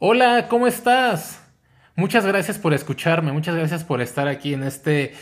[0.00, 1.42] Hola, ¿cómo estás?
[1.96, 5.12] Muchas gracias por escucharme, muchas gracias por estar aquí en este,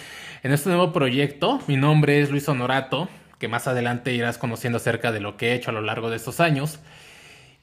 [0.43, 1.63] en este nuevo proyecto.
[1.67, 3.09] Mi nombre es Luis Honorato,
[3.39, 6.17] que más adelante irás conociendo acerca de lo que he hecho a lo largo de
[6.17, 6.79] estos años.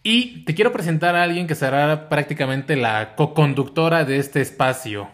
[0.02, 5.08] Y te quiero presentar a alguien que será prácticamente la co-conductora de este espacio.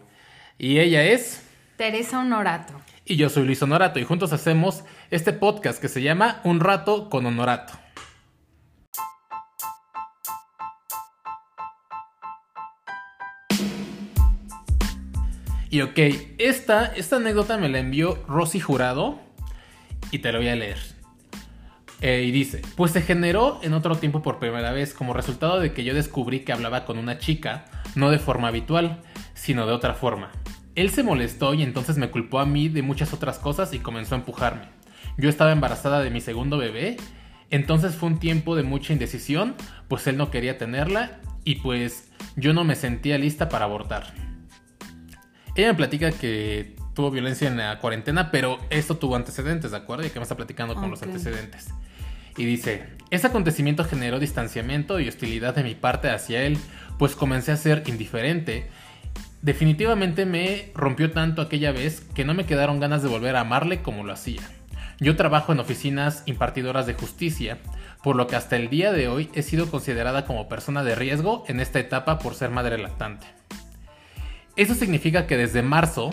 [0.58, 1.46] Y ella es...
[1.76, 2.80] Teresa Honorato.
[3.04, 7.10] Y yo soy Luis Honorato y juntos hacemos este podcast que se llama Un rato
[7.10, 7.74] con Honorato.
[15.70, 16.00] Y ok,
[16.40, 19.20] esta, esta anécdota me la envió Rosy Jurado
[20.12, 20.80] y te lo voy a leer.
[22.02, 25.74] Eh, y dice, pues se generó en otro tiempo por primera vez como resultado de
[25.74, 29.02] que yo descubrí que hablaba con una chica, no de forma habitual,
[29.34, 30.32] sino de otra forma.
[30.76, 34.16] Él se molestó y entonces me culpó a mí de muchas otras cosas y comenzó
[34.16, 34.70] a empujarme.
[35.18, 36.96] Yo estaba embarazada de mi segundo bebé,
[37.50, 39.56] entonces fue un tiempo de mucha indecisión,
[39.88, 44.29] pues él no quería tenerla y pues yo no me sentía lista para abortar.
[45.60, 50.08] Ella me platica que tuvo violencia en la cuarentena, pero esto tuvo antecedentes, ¿de acuerdo?
[50.08, 51.68] Y que me está platicando con los antecedentes.
[52.38, 56.58] Y dice, ese acontecimiento generó distanciamiento y hostilidad de mi parte hacia él,
[56.98, 58.70] pues comencé a ser indiferente.
[59.42, 63.82] Definitivamente me rompió tanto aquella vez que no me quedaron ganas de volver a amarle
[63.82, 64.40] como lo hacía.
[65.02, 67.58] Yo trabajo en oficinas impartidoras de justicia,
[68.02, 71.44] por lo que hasta el día de hoy he sido considerada como persona de riesgo
[71.50, 73.39] en esta etapa por ser madre lactante.
[74.56, 76.12] Eso significa que desde marzo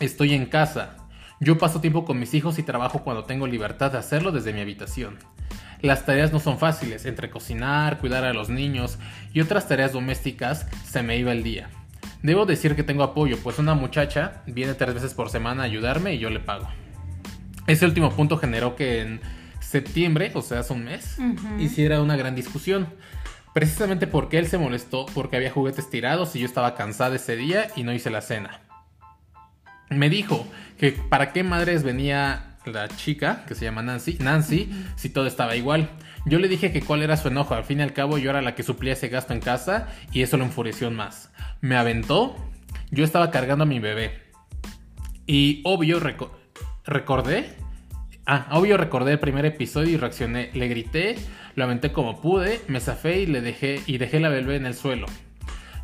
[0.00, 0.96] estoy en casa.
[1.40, 4.60] Yo paso tiempo con mis hijos y trabajo cuando tengo libertad de hacerlo desde mi
[4.60, 5.18] habitación.
[5.82, 8.98] Las tareas no son fáciles, entre cocinar, cuidar a los niños
[9.32, 11.68] y otras tareas domésticas se me iba el día.
[12.22, 16.14] Debo decir que tengo apoyo, pues una muchacha viene tres veces por semana a ayudarme
[16.14, 16.66] y yo le pago.
[17.66, 19.20] Ese último punto generó que en
[19.60, 21.18] septiembre, o sea, hace un mes,
[21.58, 22.86] hiciera una gran discusión.
[23.56, 27.68] Precisamente porque él se molestó porque había juguetes tirados y yo estaba cansada ese día
[27.74, 28.60] y no hice la cena.
[29.88, 35.08] Me dijo que para qué madres venía la chica, que se llama Nancy, Nancy, si
[35.08, 35.88] todo estaba igual.
[36.26, 38.42] Yo le dije que cuál era su enojo, al fin y al cabo yo era
[38.42, 41.32] la que suplía ese gasto en casa y eso lo enfureció más.
[41.62, 42.36] Me aventó,
[42.90, 44.20] yo estaba cargando a mi bebé.
[45.26, 45.98] Y obvio
[46.84, 47.56] recordé
[48.28, 50.50] Ah, obvio recordé el primer episodio y reaccioné.
[50.52, 51.14] Le grité,
[51.56, 54.74] lo aventé como pude, me zafé y le dejé y dejé la bebé en el
[54.74, 55.06] suelo.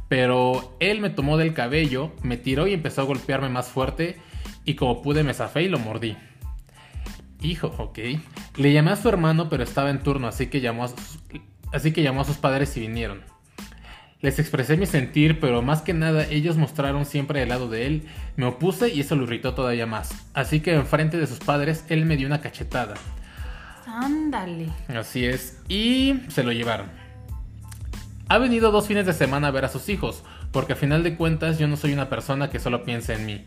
[0.09, 4.19] Pero él me tomó del cabello, me tiró y empezó a golpearme más fuerte
[4.67, 6.15] y como pude me zafé y lo mordí.
[7.41, 7.99] Hijo, ok.
[8.57, 11.19] Le llamé a su hermano pero estaba en turno, así que llamó a sus,
[11.73, 13.23] así que llamó a sus padres y vinieron.
[14.21, 18.03] Les expresé mi sentir, pero más que nada ellos mostraron siempre el lado de él.
[18.37, 20.15] Me opuse y eso lo irritó todavía más.
[20.35, 22.95] Así que enfrente de sus padres él me dio una cachetada.
[23.93, 24.69] Ándale.
[24.89, 25.61] Así es.
[25.69, 26.87] Y se lo llevaron.
[28.29, 31.17] Ha venido dos fines de semana a ver a sus hijos, porque a final de
[31.17, 33.45] cuentas yo no soy una persona que solo piense en mí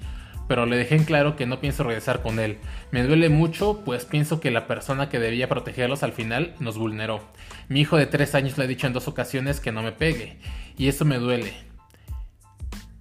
[0.47, 2.57] pero le dejé en claro que no pienso regresar con él.
[2.91, 7.22] Me duele mucho, pues pienso que la persona que debía protegerlos al final nos vulneró.
[7.67, 10.38] Mi hijo de 3 años le ha dicho en dos ocasiones que no me pegue,
[10.77, 11.53] y eso me duele.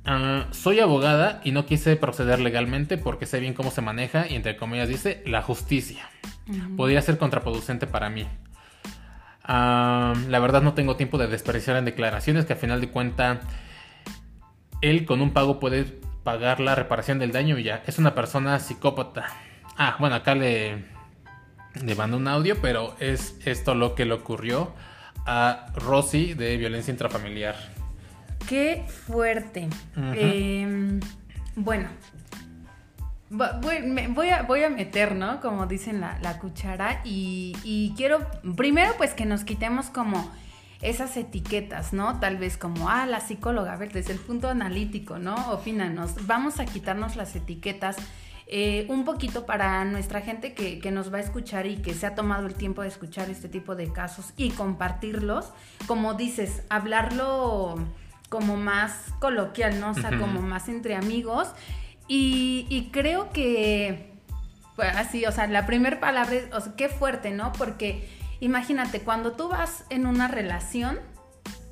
[0.07, 4.35] Ah, soy abogada y no quise proceder legalmente porque sé bien cómo se maneja y
[4.35, 6.09] entre comillas dice la justicia.
[6.77, 8.27] Podría ser contraproducente para mí.
[9.43, 13.41] Ah, la verdad no tengo tiempo de desperdiciar en declaraciones que al final de cuenta
[14.83, 15.85] él con un pago puede
[16.23, 17.83] pagar la reparación del daño y ya.
[17.87, 19.27] Es una persona psicópata.
[19.79, 20.85] Ah, bueno, acá le,
[21.83, 24.75] le mando un audio, pero es esto lo que le ocurrió
[25.27, 27.74] a Rosy de violencia intrafamiliar.
[28.49, 29.69] Qué fuerte.
[29.97, 31.00] Em,
[31.56, 31.88] bueno,
[33.31, 35.41] voy, a, voy a meter, ¿no?
[35.41, 40.31] Como dicen la, la cuchara y, y quiero, primero pues que nos quitemos como
[40.82, 42.21] esas etiquetas, ¿no?
[42.21, 45.34] Tal vez como, ah, la psicóloga, a ver, desde el punto analítico, ¿no?
[45.50, 47.97] Opínanos, vamos a quitarnos las etiquetas.
[48.47, 52.06] Eh, un poquito para nuestra gente que, que, nos va a escuchar y que se
[52.06, 55.50] ha tomado el tiempo de escuchar este tipo de casos y compartirlos,
[55.87, 57.76] como dices, hablarlo
[58.29, 59.91] como más coloquial, ¿no?
[59.91, 61.49] O sea, como más entre amigos.
[62.09, 64.12] Y, y creo que,
[64.76, 67.53] pues así, o sea, la primera palabra es, o sea, qué fuerte, ¿no?
[67.53, 68.09] Porque
[68.41, 70.99] imagínate, cuando tú vas en una relación,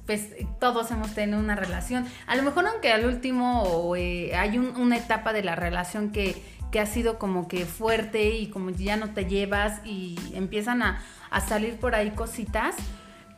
[0.06, 2.06] pues todos hemos tenido una relación.
[2.26, 6.80] A lo mejor aunque al último eh, hay una etapa de la relación que, que,
[6.80, 11.40] ha sido como que fuerte y como ya no te llevas y empiezan a, a,
[11.40, 12.74] salir por ahí cositas.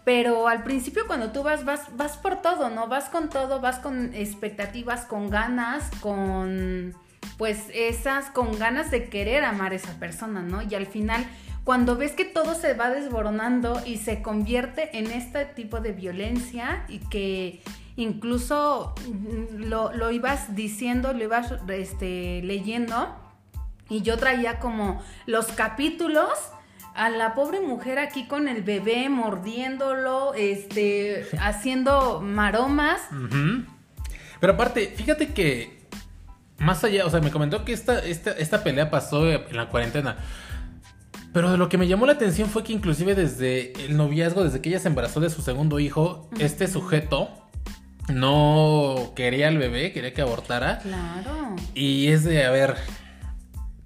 [0.05, 2.89] Pero al principio cuando tú vas, vas, vas por todo, ¿no?
[2.89, 6.95] Vas con todo, vas con expectativas, con ganas, con
[7.39, 10.63] pues esas, con ganas de querer amar a esa persona, ¿no?
[10.63, 11.25] Y al final
[11.65, 16.85] cuando ves que todo se va desboronando y se convierte en este tipo de violencia
[16.89, 17.63] y que
[17.97, 18.95] incluso
[19.57, 23.17] lo, lo ibas diciendo, lo ibas este, leyendo
[23.89, 26.29] y yo traía como los capítulos
[26.95, 33.01] a la pobre mujer aquí con el bebé mordiéndolo, este, haciendo maromas.
[34.41, 35.85] Pero aparte, fíjate que
[36.59, 40.17] más allá, o sea, me comentó que esta, esta, esta pelea pasó en la cuarentena.
[41.33, 44.61] Pero de lo que me llamó la atención fue que inclusive desde el noviazgo, desde
[44.61, 47.29] que ella se embarazó de su segundo hijo, este sujeto
[48.09, 50.79] no quería al bebé, quería que abortara.
[50.79, 51.57] Claro.
[51.75, 52.77] Y es de, a ver,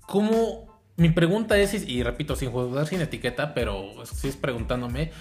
[0.03, 0.68] ¿cómo?
[0.99, 5.13] Mi pregunta es, y repito, sin juzgar, sin etiqueta, pero sí es preguntándome,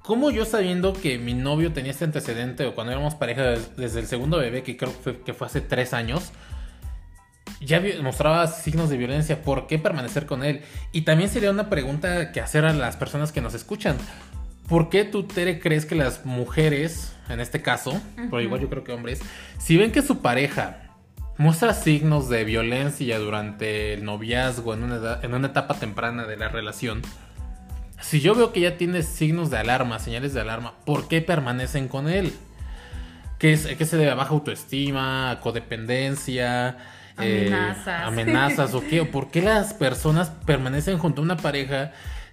[0.00, 4.06] ¿cómo yo sabiendo que mi novio tenía este antecedente o cuando éramos pareja desde el
[4.06, 6.32] segundo bebé, que creo que fue, que fue hace tres años,
[7.62, 10.60] ya mostraba signos de violencia, ¿por qué permanecer con él?
[10.92, 13.96] Y también sería una pregunta que hacer a las personas que nos escuchan.
[14.68, 18.84] ¿Por qué tú, Tere, crees que las mujeres, en este caso, pero igual yo creo
[18.84, 19.22] que hombres,
[19.56, 20.87] si ven que su pareja
[21.38, 26.48] muestra signos de violencia durante el noviazgo, en una, en una etapa temprana de la
[26.48, 27.02] relación,
[28.00, 31.88] si yo veo que ya tiene signos de alarma, señales de alarma, ¿por qué permanecen
[31.88, 32.32] con él?
[33.38, 36.76] ¿Qué, es, qué se debe a baja autoestima, codependencia?
[37.16, 37.86] Amenazas.
[37.86, 41.92] Eh, amenazas o qué, o por qué las personas permanecen junto a una pareja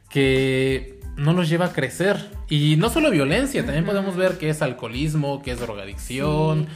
[0.09, 2.29] que no los lleva a crecer.
[2.49, 6.67] Y no solo violencia, también podemos ver que es alcoholismo, que es drogadicción,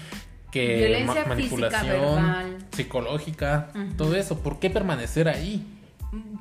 [0.51, 4.39] que manipulación psicológica, todo eso.
[4.39, 5.65] ¿Por qué permanecer ahí?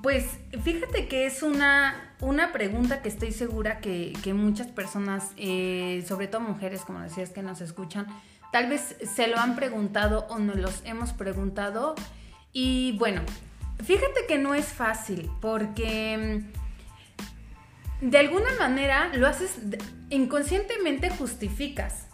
[0.02, 6.04] Pues fíjate que es una, una pregunta que estoy segura que, que muchas personas, eh,
[6.08, 8.06] sobre todo mujeres, como decías, que nos escuchan,
[8.50, 11.94] Tal vez se lo han preguntado o nos los hemos preguntado.
[12.52, 13.20] Y bueno,
[13.84, 16.42] fíjate que no es fácil porque
[18.00, 19.58] mm, de alguna manera lo haces
[20.08, 22.06] inconscientemente justificas.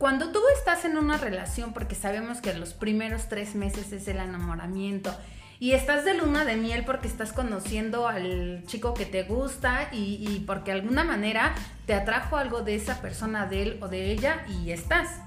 [0.00, 4.16] Cuando tú estás en una relación, porque sabemos que los primeros tres meses es el
[4.16, 5.14] enamoramiento,
[5.58, 10.42] y estás de luna de miel porque estás conociendo al chico que te gusta y,
[10.46, 11.54] porque de alguna manera
[11.84, 15.20] te atrajo algo de esa persona, de él o de ella, y estás.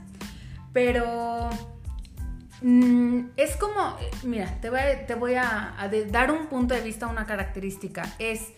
[0.74, 1.52] Pero
[2.64, 5.76] mm, es como, mira, te voy a,
[6.10, 8.12] dar un punto de vista, una característica.
[8.18, 8.54] Es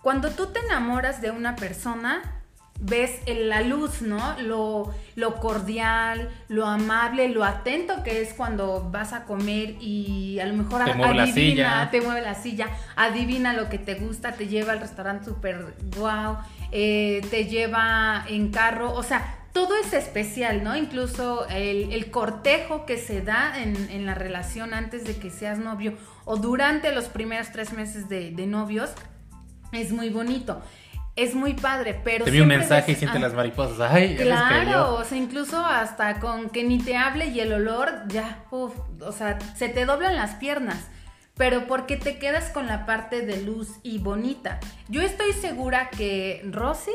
[0.00, 2.35] cuando tú te enamoras de una persona,
[2.80, 4.40] ves la luz, ¿no?
[4.40, 10.46] Lo, lo, cordial, lo amable, lo atento que es cuando vas a comer y a
[10.46, 11.88] lo mejor te mueve la silla.
[11.90, 16.36] te mueve la silla, adivina lo que te gusta, te lleva al restaurante súper wow,
[16.72, 20.76] eh, te lleva en carro, o sea, todo es especial, ¿no?
[20.76, 25.94] Incluso el, cortejo que se da en, la relación antes de que seas novio
[26.26, 28.90] o durante los primeros tres meses de, novios
[29.72, 30.60] es muy bonito.
[31.16, 32.24] Es muy padre, pero...
[32.24, 33.90] Te vi un mensaje y siente las mariposas.
[33.90, 38.44] Ay, claro, o sea, incluso hasta con que ni te hable y el olor, ya,
[38.50, 40.78] uf, o sea, se te doblan las piernas
[41.36, 44.58] pero porque te quedas con la parte de luz y bonita.
[44.88, 46.92] Yo estoy segura que Rosy,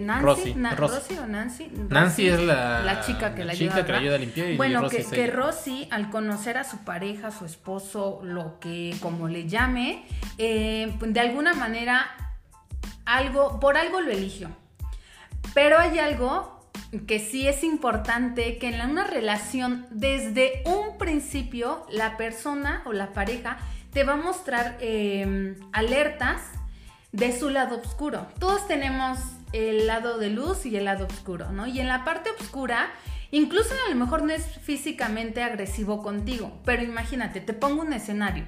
[0.00, 4.50] Nancy, Rosy, o Nancy, Nancy es la, chica que la, chica que ayuda a limpiar.
[4.50, 9.28] Y bueno, que, que Rosy, al conocer a su pareja, su esposo, lo que como
[9.28, 10.06] le llame,
[10.38, 12.06] eh, de alguna manera,
[13.16, 14.50] algo, por algo lo eligió.
[15.54, 16.62] Pero hay algo
[17.06, 23.12] que sí es importante que en una relación, desde un principio, la persona o la
[23.12, 23.58] pareja
[23.92, 26.40] te va a mostrar em, alertas
[27.12, 28.26] de su lado oscuro.
[28.38, 29.18] Todos tenemos
[29.52, 31.66] el lado de luz y el lado oscuro, ¿no?
[31.66, 32.90] Y en la parte oscura,
[33.30, 38.46] incluso a lo mejor no es físicamente agresivo contigo, pero imagínate, te pongo un escenario.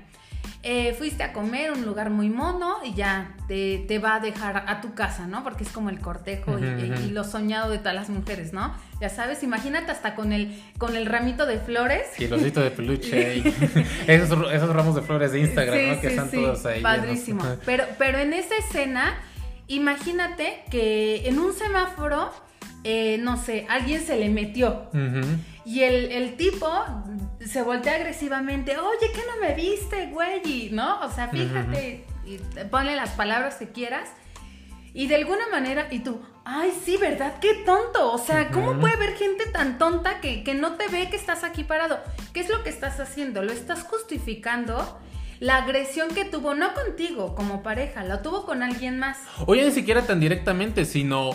[0.66, 4.80] Eh, fuiste a comer un lugar muy mono y ya te, va a dejar a
[4.80, 5.44] tu casa, ¿no?
[5.44, 8.74] Porque es como el cortejo y, lo soñado de todas las mujeres, ¿no?
[8.98, 12.06] Ya sabes, imagínate hasta con el, con el ramito de flores.
[12.16, 13.38] Sí, el osito de peluche.
[14.06, 16.00] esos, esos, ramos de flores de Instagram, ¿no?
[16.00, 16.80] Que están todos ahí.
[16.80, 17.44] Padrísimo.
[17.66, 19.18] Pero, pero en esa escena,
[19.68, 22.32] imagínate que en un semáforo,
[22.84, 24.88] eh, no sé, alguien se le metió.
[25.66, 26.70] Y el, el tipo
[27.46, 30.70] se voltea agresivamente, oye, ¿qué no me viste, güey?
[30.70, 31.00] ¿No?
[31.00, 32.38] O sea, fíjate, y
[32.70, 34.08] ponle las palabras que quieras.
[34.92, 37.34] Y de alguna manera, y tú, ay, sí, ¿verdad?
[37.40, 38.12] Qué tonto.
[38.12, 41.42] O sea, ¿cómo puede haber gente tan tonta que, que, no te ve que estás
[41.42, 41.98] aquí parado?
[42.32, 43.42] ¿Qué es lo que estás haciendo?
[43.42, 45.00] Lo estás justificando
[45.40, 49.18] la agresión que tuvo, no contigo como pareja, lo tuvo con alguien más.
[49.46, 51.30] Oye, ni siquiera tan directamente, sino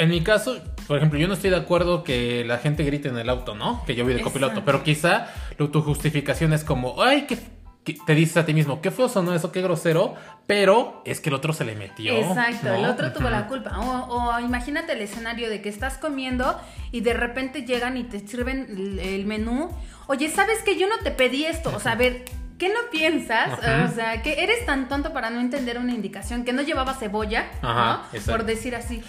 [0.00, 3.18] en mi caso, por ejemplo, yo no estoy de acuerdo que la gente grite en
[3.18, 3.84] el auto, ¿no?
[3.84, 7.38] Que yo vi de copiloto, pero quizá tu justificación es como, ay, que
[7.84, 10.14] te dices a ti mismo, qué feo sonó eso, qué grosero,
[10.46, 12.14] pero es que el otro se le metió.
[12.14, 12.74] Exacto, ¿no?
[12.74, 13.78] el otro tuvo la culpa.
[13.78, 16.58] O, o imagínate el escenario de que estás comiendo
[16.92, 19.70] y de repente llegan y te sirven el, el menú.
[20.06, 21.72] Oye, ¿sabes que yo no te pedí esto?
[21.74, 22.24] O sea, a ver,
[22.58, 23.58] ¿qué no piensas?
[23.58, 23.88] Ajá.
[23.90, 27.50] O sea, que eres tan tonto para no entender una indicación, que no llevaba cebolla,
[27.62, 28.20] Ajá, ¿no?
[28.26, 29.02] Por decir así.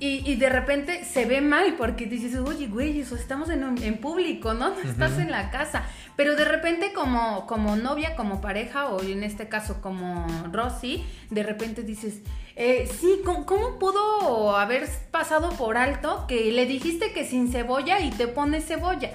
[0.00, 3.82] Y, y de repente se ve mal porque dices, oye, güey, eso estamos en, un-
[3.82, 4.70] en público, ¿no?
[4.84, 5.84] No Estás en la casa.
[6.16, 11.42] Pero de repente como, como novia, como pareja, o en este caso como Rosy, de
[11.44, 12.22] repente dices,
[12.56, 18.00] eh, sí, ¿cómo, cómo pudo haber pasado por alto que le dijiste que sin cebolla
[18.00, 19.12] y te pones cebolla?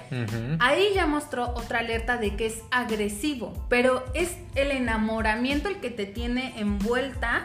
[0.60, 5.90] Ahí ya mostró otra alerta de que es agresivo, pero es el enamoramiento el que
[5.90, 7.44] te tiene envuelta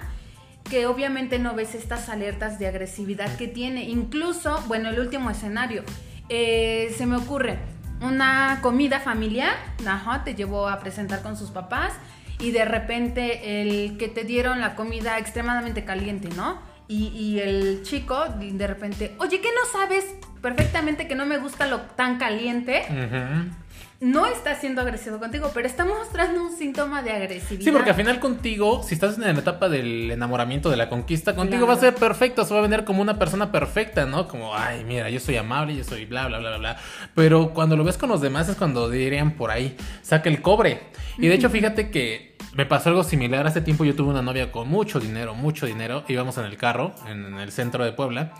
[0.70, 3.84] que obviamente no ves estas alertas de agresividad que tiene.
[3.84, 5.84] Incluso, bueno, el último escenario,
[6.30, 7.58] eh, se me ocurre
[8.02, 9.54] una comida familiar,
[9.86, 11.94] ajá, te llevó a presentar con sus papás
[12.40, 16.60] y de repente el que te dieron la comida extremadamente caliente, ¿no?
[16.92, 20.06] Y, el chico de repente, oye, ¿qué no sabes
[20.42, 22.82] perfectamente que no me gusta lo tan caliente?
[22.90, 23.54] Ujú.
[24.02, 27.66] No está siendo agresivo contigo, pero está mostrando un síntoma de agresividad.
[27.66, 31.36] Sí, porque al final contigo, si estás en la etapa del enamoramiento, de la conquista,
[31.36, 31.68] contigo Claro.
[31.68, 34.30] va a ser perfecto, se va a vender como una persona perfecta, ¿no?
[34.30, 36.78] Como, ay, mira, yo soy amable, yo soy bla, bla, bla, bla, bla.
[37.14, 40.80] Pero cuando lo ves con los demás es cuando dirían por ahí, saca el cobre.
[41.18, 43.46] Y de hecho, fíjate que me pasó algo similar.
[43.48, 46.06] Hace tiempo yo tuve una novia con mucho dinero, mucho dinero.
[46.08, 48.32] Íbamos en el carro, en, en el centro de Puebla.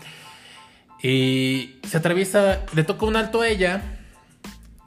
[1.02, 3.82] Y se atraviesa, le toca un alto a ella.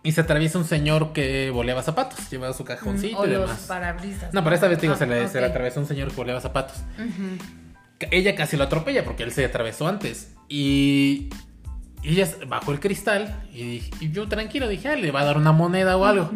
[0.05, 3.65] Y se atraviesa un señor que boleaba zapatos, llevaba su cajoncito o y los demás.
[3.67, 4.33] parabrisas.
[4.33, 6.15] No, pero esta vez te digo, Ah, se, le, se le atravesó un señor que
[6.15, 6.75] boleaba zapatos.
[8.12, 10.33] Ella casi lo atropella porque él se atravesó antes.
[10.50, 11.29] Y,
[12.01, 15.25] y ella bajó el cristal y, dije- y yo tranquilo dije, ah, le va a
[15.25, 16.31] dar una moneda o algo.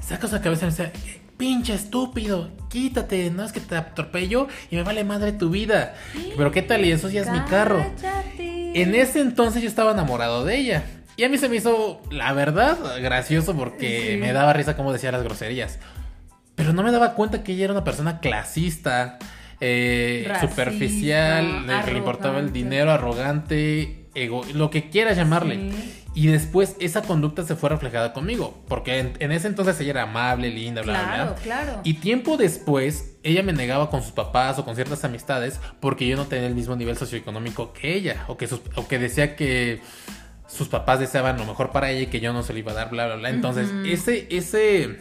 [0.00, 0.92] Saca su cabeza y me dice,
[1.36, 5.94] pinche estúpido, quítate, no es que te atropello y me vale madre tu vida.
[6.36, 7.86] Pero qué tal, y eso ya es mi carro.
[8.74, 10.84] En ese entonces yo estaba enamorado de ella.
[11.16, 14.16] Y a mí se me hizo, la verdad, gracioso porque Sí.
[14.18, 15.78] me daba risa como decía las groserías.
[16.56, 19.18] Pero no me daba cuenta que ella era una persona clasista,
[19.60, 25.70] eh, Racista, superficial, le importaba el dinero, arrogante, ego, lo que quieras llamarle.
[25.72, 26.00] Sí.
[26.16, 28.62] Y después esa conducta se fue reflejada conmigo.
[28.68, 31.34] Porque en, en ese entonces ella era amable, linda, bla, bla, bla.
[31.42, 31.80] claro.
[31.82, 36.16] Y tiempo después, ella me negaba con sus papás o con ciertas amistades porque yo
[36.16, 38.24] no tenía el mismo nivel socioeconómico que ella.
[38.28, 39.80] O que, sus- o que decía que
[40.54, 42.74] sus papás deseaban lo mejor para ella y que yo no se lo iba a
[42.74, 43.30] dar, bla, bla, bla.
[43.30, 45.00] Entonces, ese, ese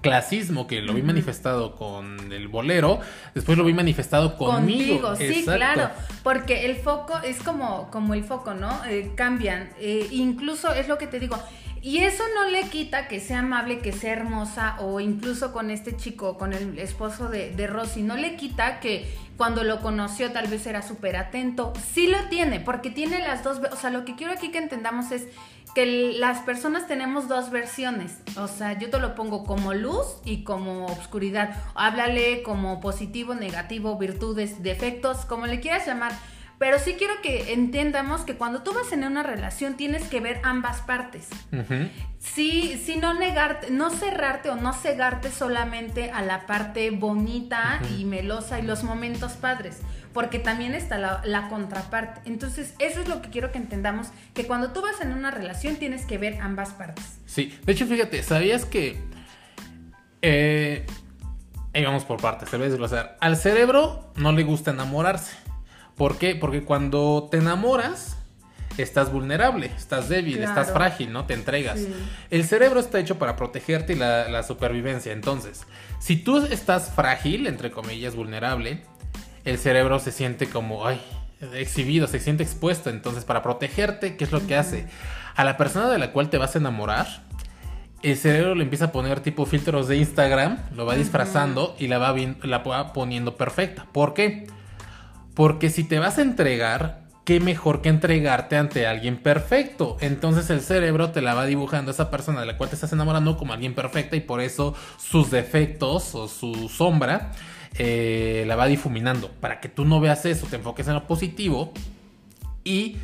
[0.00, 2.98] clasismo que lo vi manifestado con el bolero,
[3.34, 5.00] después lo vi manifestado conmigo.
[5.00, 5.52] Contigo, sí, Exacto.
[5.52, 5.90] claro.
[6.24, 8.84] Porque el foco es como, como el foco, ¿no?
[8.86, 9.70] Eh, cambian.
[9.78, 11.38] Eh, incluso es lo que te digo.
[11.80, 15.96] Y eso no le quita que sea amable, que sea hermosa, o incluso con este
[15.96, 20.46] chico, con el esposo de, de Rosy, no le quita que cuando lo conoció tal
[20.46, 21.72] vez era súper atento.
[21.92, 25.10] Sí lo tiene, porque tiene las dos, o sea, lo que quiero aquí que entendamos
[25.10, 25.26] es
[25.74, 28.18] que las personas tenemos dos versiones.
[28.36, 31.56] O sea, yo te lo pongo como luz y como obscuridad.
[31.74, 36.12] Háblale como positivo, negativo, virtudes, defectos, como le quieras llamar.
[36.62, 40.40] Pero sí quiero que entendamos que cuando tú vas en una relación tienes que ver
[40.44, 41.26] ambas partes.
[42.20, 48.04] Sí, sí, no negarte, no cerrarte o no cegarte solamente a la parte bonita y
[48.04, 49.80] melosa y los momentos padres,
[50.12, 52.20] porque también está la, la contraparte.
[52.30, 55.74] Entonces, eso es lo que quiero que entendamos, que cuando tú vas en una relación
[55.74, 57.18] tienes que ver ambas partes.
[57.26, 59.00] Sí, de hecho, fíjate, ¿sabías que...
[60.22, 60.86] Eh,
[61.74, 63.16] ahí vamos por partes, te voy a desglosar.
[63.20, 65.41] Al cerebro no le gusta enamorarse.
[65.96, 66.34] ¿Por qué?
[66.34, 68.16] Porque cuando te enamoras,
[68.78, 70.48] estás vulnerable, estás débil, Claro.
[70.50, 71.26] estás frágil, ¿no?
[71.26, 71.78] Te entregas.
[71.80, 71.92] Sí.
[72.30, 75.12] El cerebro está hecho para protegerte y la, la supervivencia.
[75.12, 75.62] Entonces,
[76.00, 78.82] si tú estás frágil, entre comillas, vulnerable,
[79.44, 81.00] el cerebro se siente como, ay,
[81.54, 82.88] exhibido, se siente expuesto.
[82.90, 84.86] Entonces, para protegerte, ¿qué es lo que hace?
[85.34, 87.06] A la persona de la cual te vas a enamorar,
[88.02, 91.98] el cerebro le empieza a poner tipo filtros de Instagram, lo va disfrazando y la
[91.98, 93.86] va, la va poniendo perfecta.
[93.92, 94.46] ¿Por qué?
[95.34, 99.96] Porque si te vas a entregar, qué mejor que entregarte ante alguien perfecto.
[100.00, 102.92] Entonces el cerebro te la va dibujando a esa persona de la cual te estás
[102.92, 107.32] enamorando como alguien perfecta y por eso sus defectos o su sombra
[107.78, 109.30] eh, la va difuminando.
[109.40, 111.72] Para que tú no veas eso, te enfoques en lo positivo
[112.64, 112.96] y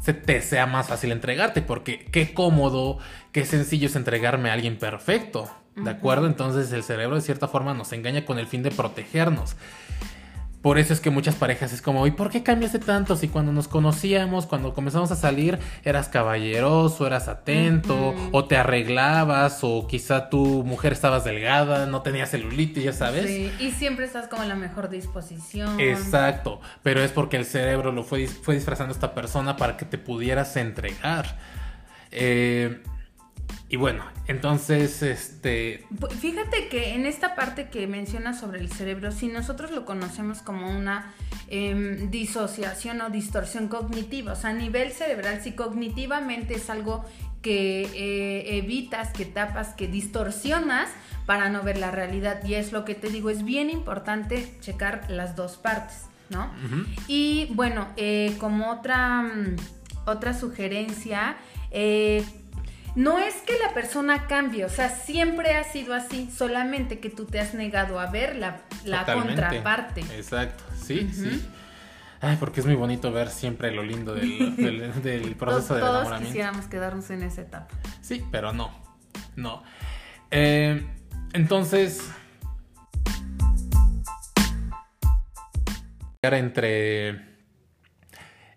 [0.00, 2.98] se te sea más fácil entregarte, porque qué cómodo,
[3.32, 6.26] qué sencillo es entregarme a alguien perfecto, ¿de acuerdo?
[6.26, 9.56] Entonces el cerebro de cierta forma nos engaña con el fin de protegernos.
[10.64, 13.16] Por eso es que muchas parejas es como, ¿y por qué cambiaste tanto?
[13.16, 19.58] Si cuando nos conocíamos, cuando comenzamos a salir, eras caballeroso, eras atento, o te arreglabas,
[19.60, 23.26] o quizá tu mujer estabas delgada, no tenías celulitis, ya sabes.
[23.26, 25.78] Sí, y siempre estás como en la mejor disposición.
[25.78, 29.84] Exacto, pero es porque el cerebro lo fue, fue disfrazando a esta persona para que
[29.84, 31.36] te pudieras entregar.
[32.10, 32.80] Eh,
[33.68, 35.84] y bueno, entonces, este...
[36.20, 40.70] Fíjate que en esta parte que mencionas sobre el cerebro, si nosotros lo conocemos como
[40.70, 41.12] una
[41.48, 47.04] em, disociación o distorsión cognitiva, o sea, a nivel cerebral, si cognitivamente es algo
[47.42, 50.88] que eh, evitas, que tapas, que distorsionas
[51.26, 52.44] para no ver la realidad.
[52.44, 56.50] Y es lo que te digo, es bien importante checar las dos partes, ¿no?
[57.08, 59.56] Y bueno, eh, como otra, mm,
[60.06, 61.36] otra sugerencia,
[61.70, 62.24] eh,
[62.94, 67.24] no es que la persona cambie, o sea, siempre ha sido así, solamente que tú
[67.24, 68.60] te has negado a ver la,
[69.04, 70.02] contraparte.
[70.16, 71.48] Exacto, sí, sí.
[72.20, 75.80] Ay, porque es muy bonito ver siempre lo lindo del, proceso de enamoramiento.
[75.80, 77.74] Todos quisiéramos quedarnos en esa etapa.
[78.00, 78.70] Sí, pero no,
[79.36, 79.62] no.
[80.30, 80.86] Eh,
[81.32, 82.08] entonces,
[86.22, 87.33] entre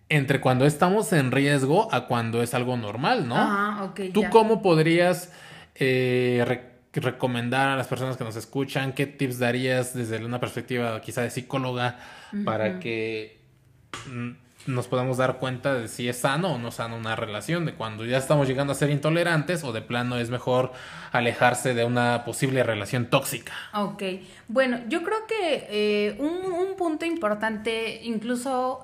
[0.09, 3.35] entre cuando estamos en riesgo a cuando es algo normal, ¿no?
[3.37, 4.13] Ah, ok.
[4.13, 5.31] ¿Tú cómo podrías
[5.75, 8.93] eh, recomendar a las personas que nos escuchan?
[8.93, 11.99] ¿Qué tips darías desde una perspectiva quizá de psicóloga
[12.45, 13.37] para que
[14.65, 18.05] nos podamos dar cuenta de si es sano o no sano una relación, de cuando
[18.05, 20.73] ya estamos llegando a ser intolerantes o de plano es mejor
[21.11, 23.53] alejarse de una posible relación tóxica.
[23.73, 24.03] Ok,
[24.49, 28.83] bueno, yo creo que eh, un, un punto importante, incluso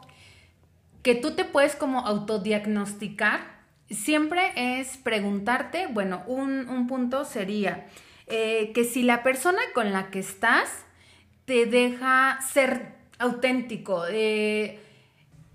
[1.04, 3.42] que tú te puedes como autodiagnosticar,
[3.90, 7.86] siempre es preguntarte, bueno, un, punto sería
[8.28, 10.86] eh, que si la persona con la que estás
[11.46, 14.80] te deja ser auténtico, eh,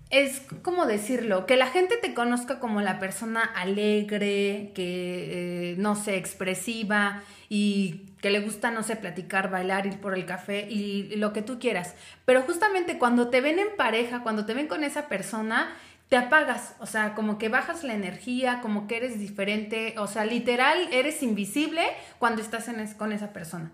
[0.09, 5.95] es como decirlo, que la gente te conozca como la persona alegre, que eh, no
[5.95, 11.15] sé, expresiva y que le gusta, no sé, platicar, bailar, ir por el café y
[11.15, 11.93] lo que tú quieras.
[12.25, 15.75] Pero justamente cuando te ven en pareja, cuando te ven con esa persona,
[16.09, 20.25] te apagas, o sea, como que bajas la energía, como que eres diferente, o sea,
[20.25, 21.83] literal, eres invisible
[22.17, 23.71] cuando estás con esa persona.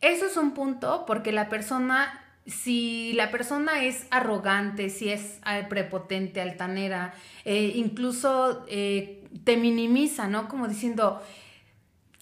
[0.00, 5.66] Eso es un punto porque la persona si la persona es arrogante, si es eh,
[5.68, 10.48] prepotente, altanera, eh, incluso eh, te minimiza, ¿no?
[10.48, 11.22] Como diciendo,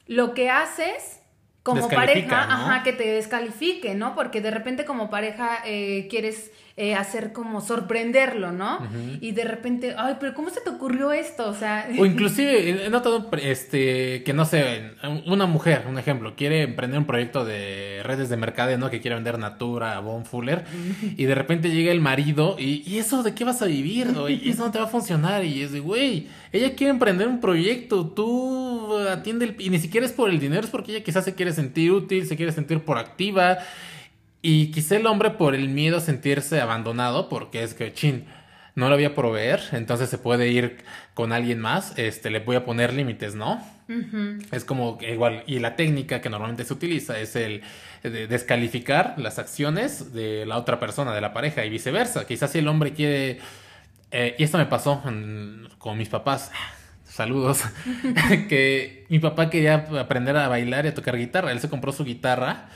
[0.07, 1.21] lo que haces
[1.63, 4.15] como pareja, ajá, que te descalifique, ¿no?
[4.15, 8.87] Porque de repente como pareja quieres eh, hacer como sorprenderlo, ¿no?
[9.23, 11.49] Y de repente, ay, pero ¿cómo se te ocurrió esto?
[11.49, 11.89] O sea...
[11.99, 14.91] O inclusive he notado este, que no sé,
[15.25, 18.91] una mujer, un ejemplo, quiere emprender un proyecto de redes de mercado, ¿no?
[18.91, 20.67] Que quiere vender Natura, Bon Fuller,
[21.17, 24.09] y de repente llega el marido y, ¿y eso de qué vas a vivir?
[24.29, 25.47] Y eso no te va a funcionar.
[25.47, 29.57] Y es de, güey, ella quiere emprender un proyecto, tú atiende el...
[29.59, 32.27] Y ni siquiera es por el dinero, es porque ella quizás se quiere sentir útil,
[32.27, 33.61] se quiere sentir por activa
[34.49, 38.27] y quizá el hombre por el miedo a sentirse abandonado, porque es que, chin,
[38.77, 42.55] no lo voy a proveer, entonces se puede ir con alguien más, este, le voy
[42.55, 43.61] a poner límites, ¿no?
[44.53, 47.63] Es como igual, y la técnica que normalmente se utiliza es el
[48.05, 52.25] de descalificar las acciones de la otra persona, de la pareja, y viceversa.
[52.25, 53.41] Quizás si el hombre quiere,
[54.13, 56.53] eh, y esto me pasó con mis papás,
[57.05, 57.65] saludos,
[58.49, 62.05] que mi papá quería aprender a bailar y a tocar guitarra, él se compró su
[62.05, 62.69] guitarra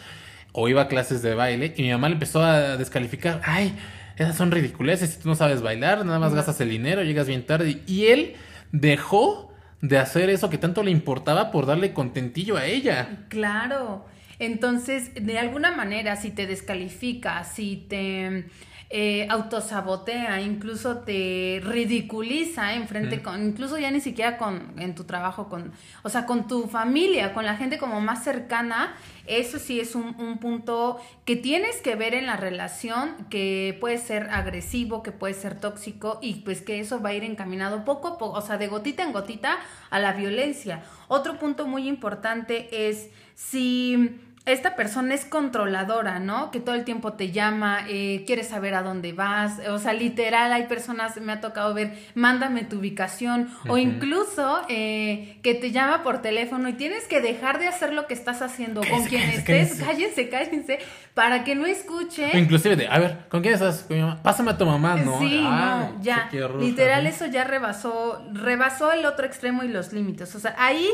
[0.53, 3.41] o iba a clases de baile y mi mamá le empezó a descalificar.
[3.45, 3.75] Ay,
[4.17, 7.47] esas son ridiculeces, si tú no sabes bailar, nada más gastas el dinero, llegas bien
[7.47, 7.81] tarde.
[7.87, 8.35] Y él
[8.73, 13.25] dejó de hacer eso que tanto le importaba por darle contentillo a ella.
[13.29, 14.05] Claro.
[14.39, 18.47] Entonces, de alguna manera, si te descalifica, si te
[18.93, 25.05] eh, autosabotea, incluso te ridiculiza en frente con, incluso ya ni siquiera con, en tu
[25.05, 25.71] trabajo, con,
[26.03, 30.17] o sea, con tu familia, con la gente como más cercana, eso sí es un,
[30.19, 35.35] un punto que tienes que ver en la relación, que puede ser agresivo, que puede
[35.35, 38.59] ser tóxico y pues que eso va a ir encaminado poco a poco, o sea,
[38.59, 39.57] de gotita en gotita
[39.91, 40.83] a la violencia.
[41.07, 46.51] Otro punto muy importante es si esta persona es controladora, ¿no?
[46.51, 50.51] Que todo el tiempo te llama, eh, quiere saber a dónde vas, o sea, literal,
[50.53, 56.03] hay personas, me ha tocado ver, mándame tu ubicación, o incluso eh, que te llama
[56.03, 58.81] por teléfono y tienes que dejar de hacer lo que estás haciendo.
[58.81, 60.79] Con quien estés, cállense, cállense,
[61.13, 62.37] para que no escuche.
[62.39, 63.87] inclusive de, a ver, ¿con quién estás?
[64.23, 65.19] Pásame a tu mamá, ¿no?
[65.19, 70.35] Sí, ah, no, ya, literal, eso ya rebasó, rebasó el otro extremo y los límites,
[70.35, 70.89] o sea, ahí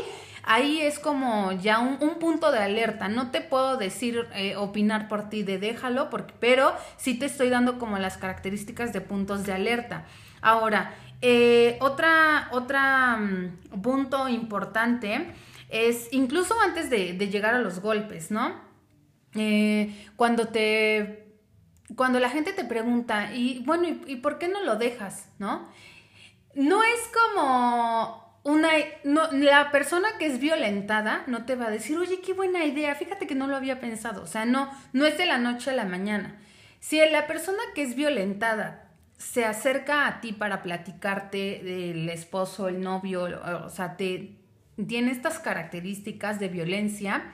[0.47, 3.07] ahí es como ya un, un punto de alerta.
[3.09, 7.49] No te puedo decir, eh, opinar por ti de déjalo, porque, pero sí te estoy
[7.49, 10.05] dando como las características de puntos de alerta.
[10.41, 15.33] Ahora, eh, otra, otra mm, punto importante
[15.69, 18.53] es incluso antes de, de llegar a los golpes, ¿no?
[19.35, 21.25] Eh, cuando te
[21.95, 25.29] cuando la gente te pregunta, y bueno, ¿y, por qué no lo dejas?
[25.39, 25.69] ¿No?
[26.53, 28.69] No es como una.
[29.03, 32.95] No, la persona que es violentada no te va a decir, oye, qué buena idea,
[32.95, 34.23] fíjate que no lo había pensado.
[34.23, 36.37] O sea, no, no es de la noche a la mañana.
[36.79, 42.81] Si la persona que es violentada se acerca a ti para platicarte del esposo, el
[42.81, 43.27] novio,
[43.65, 44.35] o sea, te,
[44.87, 47.31] tiene estas características de violencia,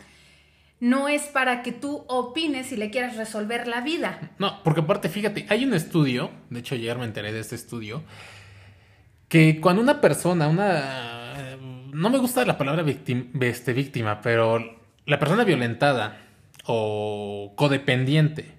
[0.80, 4.32] no es para que tú opines y le quieras resolver la vida.
[4.40, 8.04] No, porque aparte, fíjate, hay un estudio, de hecho ayer me enteré de este estudio,
[9.34, 11.58] que cuando una persona, una...
[11.92, 12.86] No me gusta la palabra
[13.42, 14.60] este, víctima, pero
[15.08, 16.22] la persona violentada
[16.68, 18.52] o codependiente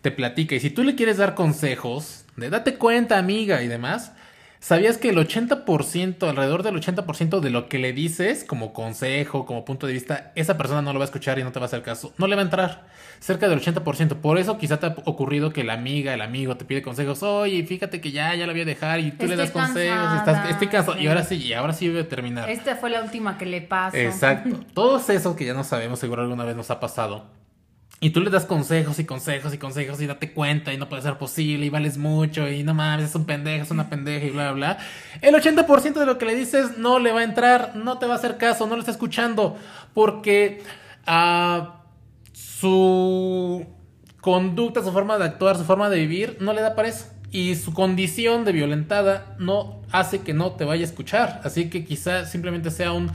[0.00, 4.12] te platica y si tú le quieres dar consejos de date cuenta amiga y demás,
[4.62, 9.64] ¿Sabías que el 80%, alrededor del 80% de lo que le dices como consejo, como
[9.64, 11.66] punto de vista, esa persona no lo va a escuchar y no te va a
[11.66, 12.14] hacer caso?
[12.16, 12.86] No le va a entrar.
[13.18, 14.20] Cerca del 80%.
[14.20, 17.24] Por eso quizá te ha ocurrido que la amiga, el amigo te pide consejos.
[17.24, 20.14] Oye, fíjate que ya, ya la voy a dejar y tú le das consejos.
[20.18, 20.96] Estás, estoy cansado.
[20.96, 22.48] Y ahora sí, y ahora sí voy a terminar.
[22.48, 23.96] Esta fue la última que le pasó.
[23.96, 24.60] Exacto.
[24.74, 27.41] Todos esos que ya no sabemos, seguro alguna vez nos ha pasado
[28.00, 31.02] y tú le das consejos y consejos y consejos y date cuenta y no puede
[31.02, 34.30] ser posible y vales mucho y no mames, es un pendejo, es una pendeja y
[34.30, 34.78] bla, bla, bla.
[35.20, 38.14] El 80% de lo que le dices no le va a entrar, no te va
[38.14, 39.56] a hacer caso, no lo está escuchando
[39.94, 40.62] porque
[41.06, 41.66] uh,
[42.32, 43.66] su
[44.20, 47.06] conducta, su forma de actuar, su forma de vivir no le da para eso.
[47.30, 51.40] Y su condición de violentada no hace que no te vaya a escuchar.
[51.44, 53.10] Así que quizá simplemente sea un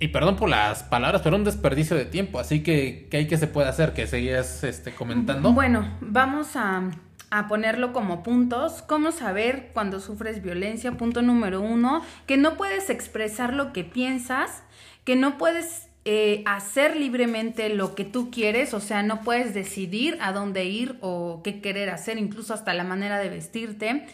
[0.00, 2.38] y perdón por las palabras, pero un desperdicio de tiempo.
[2.38, 3.94] Así que, ¿qué hay que se puede hacer?
[3.94, 5.52] Que seguías este, comentando.
[5.52, 6.90] Bueno, vamos a,
[7.30, 8.82] a, ponerlo como puntos.
[8.82, 10.92] ¿Cómo saber cuando sufres violencia?
[10.92, 14.62] Punto número uno, que no puedes expresar lo que piensas,
[15.04, 20.16] que no puedes eh, hacer libremente lo que tú quieres, o sea, no puedes decidir
[20.20, 24.06] a dónde ir o qué querer hacer, incluso hasta la manera de vestirte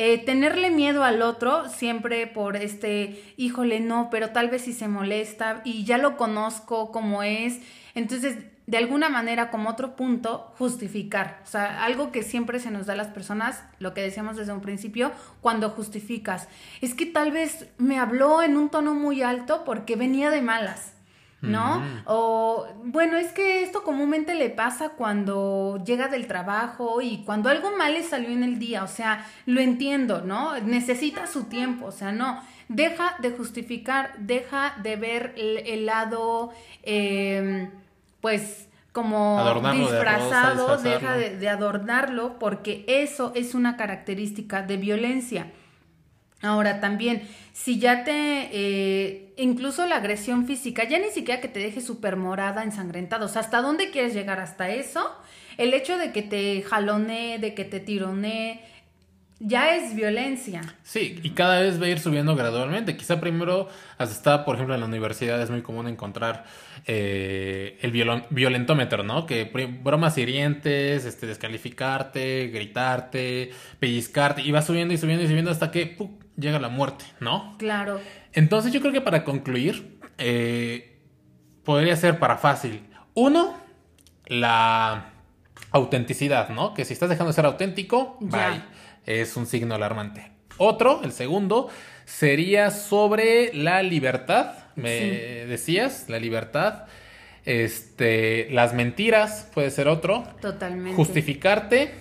[0.00, 4.86] eh, tenerle miedo al otro siempre por este, híjole, no, pero tal vez si se
[4.86, 7.58] molesta y ya lo conozco como es.
[7.96, 8.36] Entonces,
[8.68, 11.40] de alguna manera, como otro punto, justificar.
[11.42, 14.52] O sea, algo que siempre se nos da a las personas, lo que decíamos desde
[14.52, 16.46] un principio, cuando justificas.
[16.80, 20.92] Es que tal vez me habló en un tono muy alto porque venía de malas.
[21.40, 21.82] ¿No?
[22.06, 27.76] O bueno, es que esto comúnmente le pasa cuando llega del trabajo y cuando algo
[27.76, 30.58] mal le salió en el día, o sea, lo entiendo, ¿no?
[30.60, 36.50] Necesita su tiempo, o sea, no, deja de justificar, deja de ver el, lado,
[36.82, 37.70] em,
[38.20, 39.38] pues, como
[39.72, 45.52] disfrazado, deja de adornarlo, porque eso es una característica de violencia.
[46.42, 51.60] Ahora también, si ya te, eh, incluso la agresión física, ya ni siquiera que te
[51.60, 54.40] deje súper morada, ensangrentada, o sea, ¿hasta dónde quieres llegar?
[54.40, 55.10] ¿Hasta eso?
[55.56, 58.62] El hecho de que te jalone, de que te tirone,
[59.40, 60.62] ya es violencia.
[60.82, 62.96] Sí, y cada vez va a ir subiendo gradualmente.
[62.96, 66.44] Quizá primero, hasta está, por ejemplo, en la universidad es muy común encontrar
[66.86, 67.92] eh, el
[68.30, 69.26] violentómetro, ¿no?
[69.26, 69.44] Que
[69.82, 75.96] bromas hirientes, este, descalificarte, gritarte, pellizcarte, y va subiendo y subiendo y subiendo hasta que
[76.36, 77.56] llega la muerte, ¿no?
[77.58, 78.00] Claro.
[78.38, 81.00] Entonces yo creo que para concluir, eh,
[81.64, 82.86] podría ser para fácil.
[83.14, 83.58] Uno,
[84.26, 85.10] la
[85.72, 86.72] autenticidad, ¿no?
[86.72, 88.62] Que si estás dejando de ser auténtico, bye.
[89.06, 90.30] Es un signo alarmante.
[90.56, 91.68] Otro, el segundo,
[92.04, 94.52] sería sobre la libertad.
[94.76, 96.84] Me decías, la libertad.
[97.44, 100.22] Este, las mentiras puede ser otro.
[100.40, 100.94] Totalmente.
[100.94, 101.92] Justificarte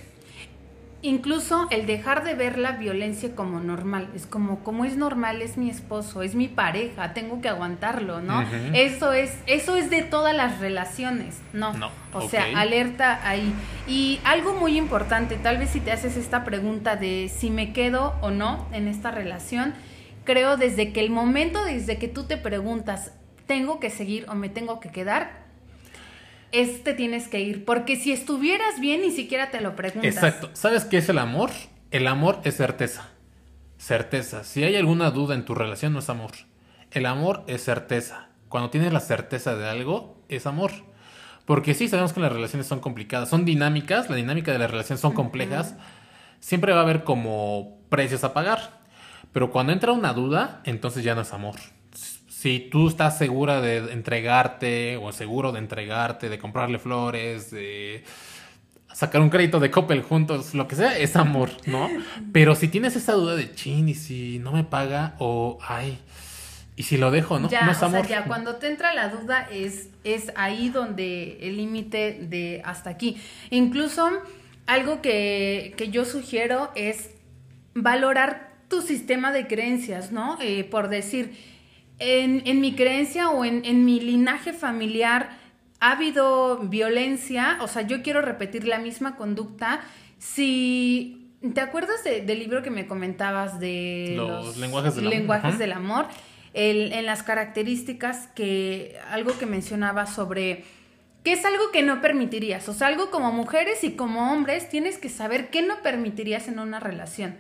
[1.08, 5.56] Incluso el dejar de ver la violencia como normal, es como, como es normal, es
[5.56, 8.46] mi esposo, es mi pareja, tengo que aguantarlo, ¿no?
[8.74, 11.72] Eso es, eso es de todas las relaciones, ¿no?
[11.76, 11.92] no.
[12.12, 13.54] O sea, alerta ahí.
[13.88, 18.16] Y algo muy importante, tal vez si te haces esta pregunta de si me quedo
[18.20, 19.76] o no en esta relación,
[20.26, 23.14] creo desde que el momento, desde que tú te preguntas,
[23.46, 25.47] ¿tengo que seguir o me tengo que quedar?
[26.52, 27.66] Este tienes que ir.
[27.66, 30.14] Porque si estuvieras bien, ni siquiera te lo preguntas.
[30.14, 30.50] Exacto.
[30.54, 31.52] ¿Sabes qué es el amor?
[31.92, 33.10] El amor es certeza.
[33.78, 34.44] Certeza.
[34.44, 36.32] Si hay alguna duda en tu relación, no es amor.
[36.92, 38.30] El amor es certeza.
[38.50, 40.72] Cuando tienes la certeza de algo, es amor.
[41.46, 45.00] Porque sí, sabemos que las relaciones son complicadas, son dinámicas, la dinámica de las relaciones
[45.00, 45.76] son complejas.
[46.40, 48.82] Siempre va a haber como precios a pagar.
[49.32, 51.56] Pero cuando entra una duda, entonces ya no es amor
[52.40, 58.04] si tú estás segura de entregarte o seguro de entregarte, de comprarle flores, de
[58.94, 61.90] sacar un crédito de Coppel juntos, lo que sea, es amor, ¿no?
[62.34, 65.98] Pero si tienes esa duda de chin y si no me paga o ay,
[66.76, 67.50] y si lo dejo, ¿no?
[67.50, 68.08] Ya, no es o sea, amor.
[68.08, 73.18] ya cuando te entra la duda es, es ahí donde el límite de hasta aquí.
[73.50, 74.12] Incluso
[74.68, 77.10] algo que, que yo sugiero es
[77.74, 80.38] valorar tu sistema de creencias, ¿no?
[80.40, 81.57] Eh, por decir,
[82.00, 85.30] en, en, mi creencia o en, en mi linaje familiar
[85.80, 89.82] ha habido violencia, o sea, yo quiero repetir la misma conducta.
[90.18, 95.46] Si ¿Te acuerdas de, del libro que me comentabas de los, los lenguajes del lenguajes
[95.46, 95.58] amor?
[95.60, 96.06] del amor?
[96.54, 100.66] El, en las características que algo que mencionaba sobre
[101.24, 104.98] que es algo que no permitirías, o sea, algo como mujeres y como hombres tienes
[104.98, 107.36] que saber qué no permitirías en una relación.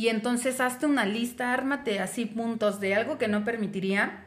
[0.00, 4.24] Y entonces hazte una lista, ármate así puntos de algo que no permitiría,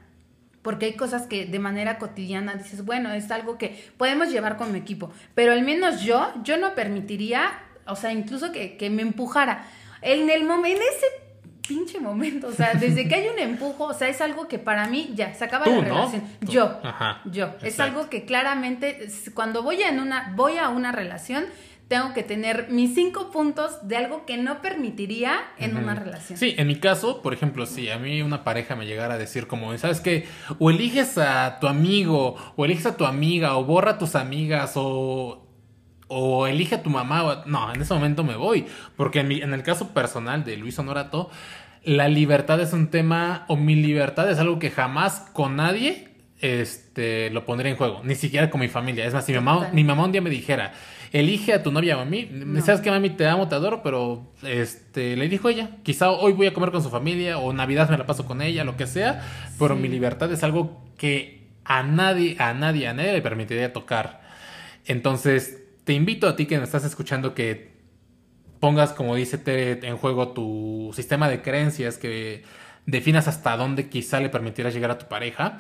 [0.62, 4.72] porque hay cosas que de manera cotidiana dices, bueno, es algo que podemos llevar con
[4.72, 9.02] mi equipo, pero al menos yo, yo no permitiría, o sea, incluso que, que me
[9.02, 9.66] empujara.
[10.04, 11.08] En el momento, en ese
[11.68, 14.88] pinche momento, o sea, desde que hay un empujo, o sea, es algo que para
[14.88, 16.24] mí ya se acaba Tú, la relación.
[16.42, 21.46] Yo, Ajá, yo, es algo que claramente cuando voy en una voy a una relación
[21.88, 26.40] tengo que tener mis cinco puntos de algo que no permitiría en una relación.
[26.40, 29.46] Sí, en mi caso, por ejemplo, si a mí una pareja me llegara a decir
[29.48, 30.26] como, ¿sabes qué?
[30.60, 34.72] O eliges a tu amigo, o eliges a tu amiga, o borra a tus amigas,
[34.76, 35.46] o,
[36.08, 37.24] o elige a tu mamá.
[37.24, 38.66] o- no, en ese momento me voy.
[38.96, 41.30] Porque en, mi- en el caso personal de Luis Honorato,
[41.84, 46.08] la libertad es un tema, o mi libertad es algo que jamás con nadie
[46.40, 48.02] este, lo pondría en juego.
[48.04, 49.06] Ni siquiera con mi familia.
[49.06, 50.74] Es más, si mi mamá, mi mamá un día me dijera,
[51.14, 52.60] elige a tu novia o a mí, No.
[52.62, 53.12] ¿sabes qué, mami?
[53.12, 55.70] Te amo, te adoro, pero este, le dijo ella.
[55.84, 58.64] Quizá hoy voy a comer con su familia, o Navidad me la paso con ella,
[58.66, 59.22] lo que sea,
[59.60, 59.82] pero Sí.
[59.82, 64.22] mi libertad es algo que a nadie, a nadie, a nadie le permitiría tocar.
[64.86, 67.72] Entonces, te invito a ti que me estás escuchando que
[68.60, 72.44] pongas, como dice Tere, en juego tu sistema de creencias, que
[72.86, 75.60] definas hasta dónde quizá le permitirás llegar a tu pareja,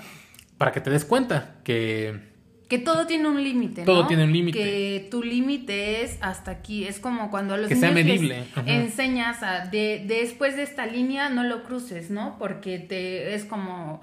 [0.57, 2.32] para que te des cuenta que
[2.73, 3.83] Que todo tiene un límite.
[3.83, 4.07] Todo ¿no?
[4.07, 4.57] tiene un límite.
[4.57, 6.85] Que tu límite es hasta aquí.
[6.85, 8.45] Es como cuando a los Que sea niños les medible.
[8.65, 12.35] Enseñas a de, de después de esta línea no lo cruces, ¿no?
[12.39, 14.01] Porque te es como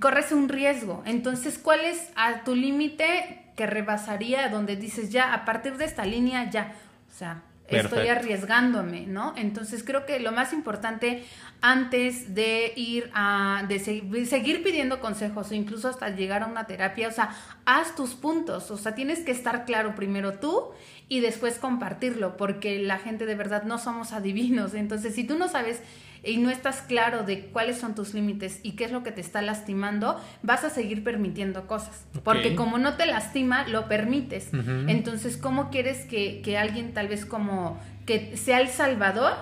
[0.00, 1.02] corres un riesgo.
[1.04, 6.06] Entonces, ¿cuál es a tu límite que rebasaría donde dices ya a partir de esta
[6.06, 6.72] línea ya,
[7.10, 9.32] o sea, estoy arriesgándome, ¿no?
[9.36, 11.24] Entonces creo que lo más importante
[11.60, 16.46] antes de ir a, de se- de seguir pidiendo consejos o incluso hasta llegar a
[16.46, 17.30] una terapia, o sea,
[17.64, 20.70] haz tus puntos, o sea, tienes que estar claro primero tú
[21.08, 25.48] y después compartirlo, porque la gente de verdad no somos adivinos, entonces si tú no
[25.48, 25.80] sabes
[26.24, 29.20] y no estás claro de cuáles son tus límites y qué es lo que te
[29.20, 34.50] está lastimando, vas a seguir permitiendo cosas, porque como no te lastima, lo permites.
[34.88, 39.32] Entonces, ¿cómo quieres que, que alguien tal vez como que sea el salvador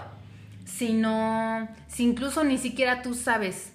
[0.65, 3.73] si no, si incluso ni siquiera tú sabes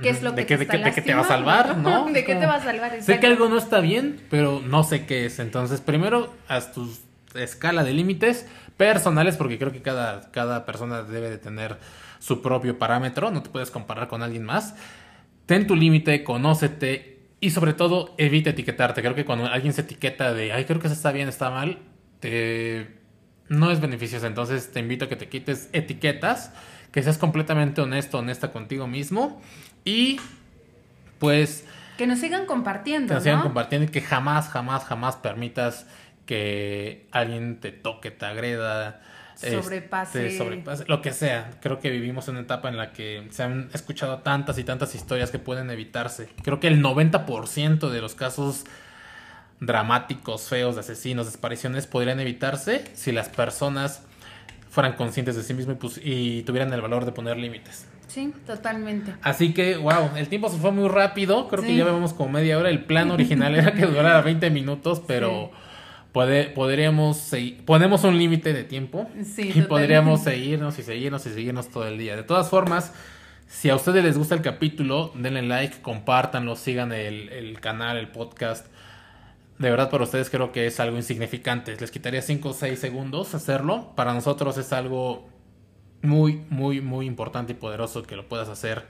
[0.00, 1.76] qué es lo que de te está de que- de que te va a salvar,
[1.78, 2.06] ¿no?
[2.12, 3.02] ¿De qué te va a salvar?
[3.02, 5.40] Sé que algo no está bien, pero no sé qué es.
[5.40, 6.88] Entonces, primero, haz tu
[7.34, 11.78] escala de límites personales, porque creo que cada, cada persona debe de tener
[12.18, 14.74] su propio parámetro, no te puedes comparar con alguien más.
[15.46, 19.02] Ten tu límite, conócete y sobre todo evita etiquetarte.
[19.02, 21.78] Creo que cuando alguien se etiqueta de, ay, creo que eso está bien, está mal,
[22.20, 22.98] te...
[23.48, 24.26] no es beneficioso.
[24.26, 26.52] Entonces te invito a que te quites etiquetas,
[26.90, 29.40] que seas completamente honesto, honesta contigo mismo
[29.84, 30.18] y
[31.18, 31.64] pues
[31.96, 33.44] Que nos sigan compartiendo, que nos sigan ¿no?
[33.44, 35.86] compartiendo y que jamás, jamás, jamás permitas
[36.26, 39.00] que alguien te toque, te agreda,
[39.36, 40.36] este, Sobrepase.
[40.36, 41.50] sobrepase, lo que sea.
[41.60, 44.94] Creo que vivimos en una etapa en la que se han escuchado tantas y tantas
[44.94, 46.28] historias que pueden evitarse.
[46.42, 48.64] Creo que el 90% de los casos
[49.60, 54.02] dramáticos, feos, de asesinos, desapariciones podrían evitarse si las personas
[54.70, 57.86] fueran conscientes de sí mismas y, pues- y tuvieran el valor de poner límites.
[58.08, 59.14] Sí, totalmente.
[59.22, 61.48] Así que, wow, el tiempo se fue muy rápido.
[61.48, 62.70] Creo que ya vemos como media hora.
[62.70, 65.50] El plan original era que durara 20 minutos, pero
[66.16, 67.62] puede- podríamos seguir.
[67.66, 69.06] Ponemos un límite de tiempo.
[69.22, 72.16] Sí, y podríamos seguirnos y seguirnos y seguirnos todo el día.
[72.16, 72.94] De todas formas,
[73.46, 78.08] si a ustedes les gusta el capítulo, denle like, compártanlo, sigan el, el canal, el
[78.08, 78.66] podcast.
[79.58, 81.76] De verdad, para ustedes creo que es algo insignificante.
[81.78, 83.92] Les quitaría 5 o 6 segundos hacerlo.
[83.94, 85.28] Para nosotros es algo
[86.00, 88.86] muy, muy, muy importante y poderoso que lo puedas hacer.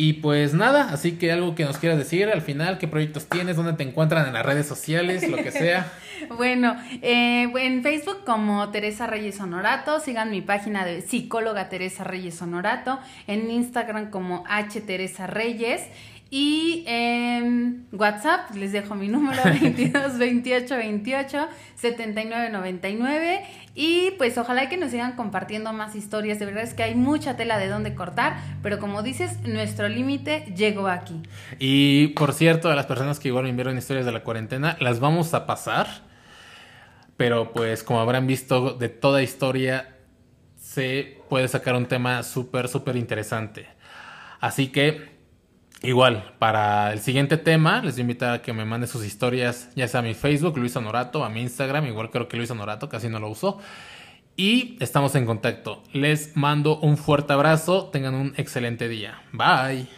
[0.00, 3.56] Y pues nada, así que algo que nos quieras decir al final, qué proyectos tienes,
[3.56, 5.90] dónde te encuentran en las redes sociales, lo que sea.
[6.36, 12.40] bueno, eh, en Facebook como Teresa Reyes Honorato, sigan mi página de psicóloga Teresa Reyes
[12.40, 15.82] Honorato, en Instagram como H Teresa Reyes
[16.30, 24.68] y en WhatsApp les dejo mi número 22 28 28 79 99 y pues ojalá
[24.68, 26.38] que nos sigan compartiendo más historias.
[26.38, 30.52] De verdad es que hay mucha tela de dónde cortar, pero como dices, nuestro límite
[30.54, 31.22] llegó aquí.
[31.58, 35.00] Y por cierto, a las personas que igual me enviaron historias de la cuarentena, las
[35.00, 35.86] vamos a pasar.
[37.16, 39.96] Pero pues como habrán visto, de toda historia
[40.56, 43.66] se puede sacar un tema súper, súper interesante.
[44.40, 45.17] Así que
[45.82, 50.00] Igual, para el siguiente tema, les invito a que me manden sus historias, ya sea
[50.00, 53.20] a mi Facebook, Luis Honorato, a mi Instagram, igual creo que Luis Honorato, casi no
[53.20, 53.58] lo uso.
[54.36, 55.82] Y estamos en contacto.
[55.92, 59.22] Les mando un fuerte abrazo, tengan un excelente día.
[59.32, 59.88] Bye.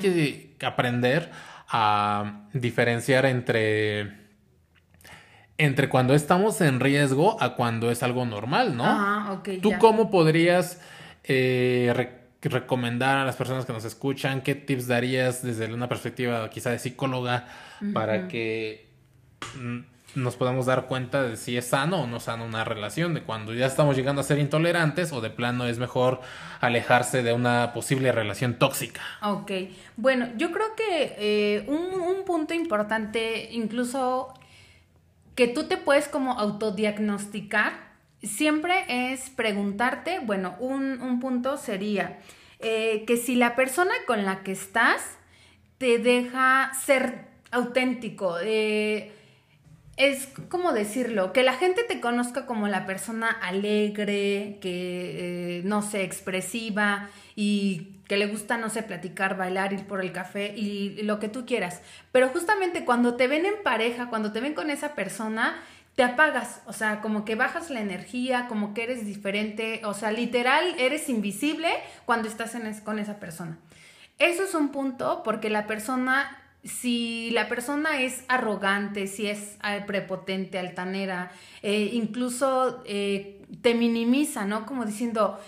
[0.00, 1.30] Hay que aprender
[1.68, 4.24] a diferenciar entre
[5.56, 8.84] entre cuando estamos en riesgo a cuando es algo normal, ¿no?
[8.86, 9.60] Ah, ok.
[9.62, 10.80] ¿Tú cómo podrías
[11.22, 11.92] eh,
[12.48, 14.42] recomendar a las personas que nos escuchan?
[14.42, 17.46] ¿Qué tips darías desde una perspectiva quizá de psicóloga
[17.92, 18.88] para que
[20.14, 23.52] nos podamos dar cuenta de si es sano o no sano una relación, de cuando
[23.52, 26.20] ya estamos llegando a ser intolerantes o de plano es mejor
[26.60, 29.00] alejarse de una posible relación tóxica?
[29.22, 29.50] Ok,
[29.96, 34.32] bueno, yo creo que eh, un, un punto importante, incluso
[35.34, 37.93] que tú te puedes como autodiagnosticar,
[38.24, 42.18] siempre es preguntarte, bueno, un, punto sería
[42.58, 45.02] eh, que si la persona con la que estás
[45.78, 49.12] te deja ser auténtico, eh,
[49.96, 55.82] es como decirlo, que la gente te conozca como la persona alegre, que eh, no
[55.82, 61.02] sé, expresiva y que le gusta, no sé, platicar, bailar, ir por el café y
[61.02, 61.80] lo que tú quieras.
[62.12, 65.62] Pero justamente cuando te ven en pareja, cuando te ven con esa persona,
[65.94, 70.10] te apagas, o sea, como que bajas la energía, como que eres diferente, o sea,
[70.10, 71.68] literal, eres invisible
[72.04, 73.58] cuando estás en con esa persona.
[74.18, 79.84] Eso es un punto porque la persona, si la persona es arrogante, si es eh,
[79.86, 81.30] prepotente, altanera,
[81.62, 84.66] eh, incluso eh, te minimiza, ¿no?
[84.66, 85.38] Como diciendo,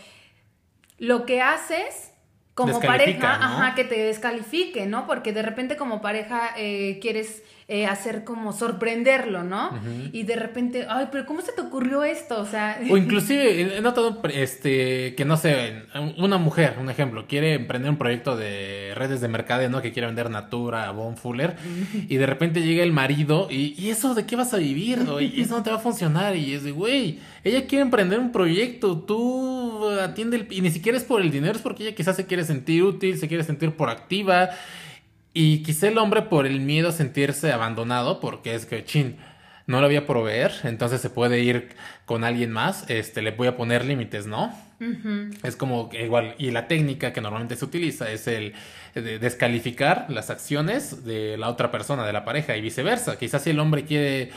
[0.98, 2.12] lo que haces
[2.54, 5.06] como pareja, ajá, que te descalifique, ¿no?
[5.06, 9.70] Porque de repente como pareja quieres eh, hacer como sorprenderlo, ¿no?
[10.12, 12.40] Y de repente, ay, pero ¿cómo se te ocurrió esto?
[12.40, 12.78] O sea...
[12.88, 15.82] O inclusive, he notado este, que no sé,
[16.16, 19.82] una mujer, un ejemplo, quiere emprender un proyecto de redes de mercado, ¿no?
[19.82, 21.56] Que quiere vender Natura, Bon Fuller,
[22.08, 25.00] y de repente llega el marido, y, ¿y eso de qué vas a vivir?
[25.20, 28.30] Y eso no te va a funcionar, y es de, güey, ella quiere emprender un
[28.30, 30.46] proyecto, tú atiende el...
[30.50, 33.18] Y ni siquiera es por el dinero, es porque ella quizás se quiere sentir útil,
[33.18, 34.50] se quiere sentir proactiva.
[35.38, 39.18] Y quizá el hombre por el miedo a sentirse abandonado, porque es que, chin,
[39.66, 43.46] no lo voy a proveer, entonces se puede ir con alguien más, este, le voy
[43.46, 44.50] a poner límites, ¿no?
[45.42, 48.54] Es como igual, y la técnica que normalmente se utiliza es el
[48.94, 53.18] de descalificar las acciones de la otra persona, de la pareja, y viceversa.
[53.18, 54.30] Quizás si el hombre quiere,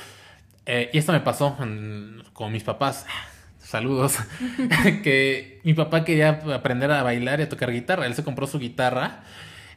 [0.66, 3.06] eh, y esto me pasó con mis papás,
[3.58, 4.18] saludos,
[5.02, 8.60] que mi papá quería aprender a bailar y a tocar guitarra, él se compró su
[8.60, 9.24] guitarra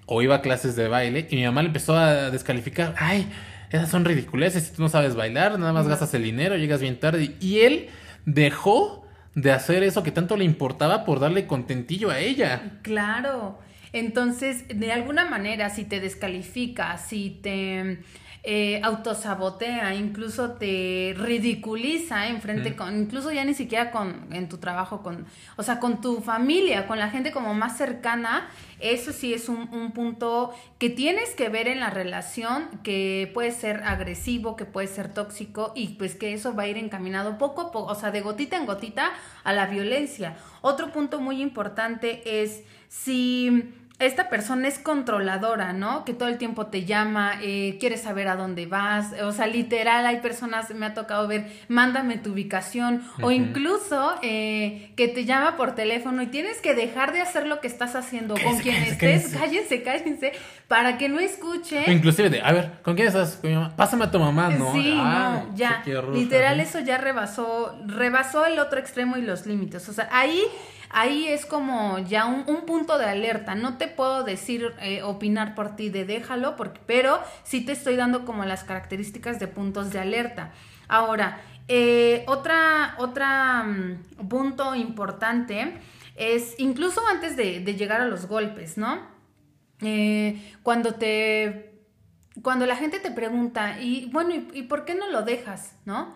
[0.07, 2.95] o iba a clases de baile y mi mamá le empezó a descalificar.
[2.99, 3.27] Ay,
[3.71, 7.01] esas son ridiculeces, si tú no sabes bailar, nada más gastas el dinero, llegas bien
[7.01, 7.37] tarde.
[7.41, 7.89] Y él
[8.27, 12.79] dejó de hacer eso que tanto le importaba por darle contentillo a ella.
[12.83, 13.59] Claro.
[13.93, 17.99] Entonces, de alguna manera, si te descalifica, si te
[18.45, 24.59] eh, autosabotea, incluso te ridiculiza en frente con, incluso ya ni siquiera con, en tu
[24.59, 25.27] trabajo, con,
[25.57, 28.49] o sea, con tu familia, con la gente como más cercana,
[28.81, 33.53] eso sí es un, un punto que tienes que ver en la relación, que puede
[33.53, 37.61] ser agresivo, que puede ser tóxico y pues que eso va a ir encaminado poco
[37.61, 39.13] a poco, o sea, de gotita en gotita
[39.45, 40.37] a la violencia.
[40.63, 46.05] Otro punto muy importante es si esta persona es controladora, ¿no?
[46.05, 50.07] Que todo el tiempo te llama, eh, quiere saber a dónde vas, o sea, literal,
[50.07, 55.57] hay personas, me ha tocado ver, mándame tu ubicación, o incluso eh, que te llama
[55.57, 58.35] por teléfono y tienes que dejar de hacer lo que estás haciendo.
[58.43, 60.33] Con quien estés, cállense, cállense,
[60.69, 61.91] para que no escuche.
[61.91, 63.41] inclusive de, a ver, ¿con quién estás?
[63.77, 64.73] Pásame a tu mamá, ¿no?
[64.73, 69.93] Sí, no, ya, literal, eso ya rebasó, rebasó el otro extremo y los límites, o
[69.93, 70.43] sea, ahí
[70.93, 73.55] ahí es como ya un, punto de alerta.
[73.55, 77.97] No te puedo decir, eh, opinar por ti de déjalo, porque, pero sí te estoy
[77.97, 80.53] dando como las características de puntos de alerta.
[80.89, 85.81] Ahora, eh, otra, mm, punto importante
[86.17, 89.11] es incluso antes de, llegar a los golpes, ¿no?
[89.81, 91.73] eh, cuando te
[92.41, 95.77] cuando la gente te pregunta, y bueno, ¿y, por qué no lo dejas?
[95.85, 96.15] ¿No?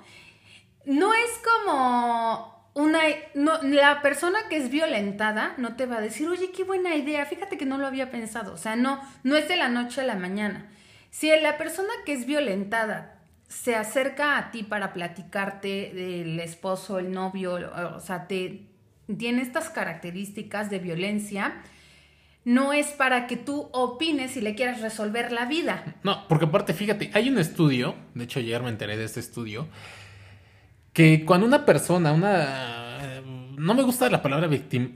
[0.87, 3.01] No es como una...
[3.35, 7.57] la persona que es violentada no te va a decir, oye, qué buena idea, fíjate
[7.57, 8.53] que no lo había pensado.
[8.53, 10.69] O sea, no, no es de la noche a la mañana.
[11.11, 17.13] Si la persona que es violentada se acerca a ti para platicarte del esposo, el
[17.13, 17.55] novio,
[17.97, 18.67] o sea, te,
[19.17, 21.63] tiene estas características de violencia,
[22.45, 25.97] no es para que tú opines y le quieras resolver la vida.
[26.03, 29.67] No, porque aparte, fíjate, hay un estudio, de hecho ayer me enteré de este estudio,
[30.97, 33.21] que cuando una persona, una...
[33.59, 34.49] No me gusta la palabra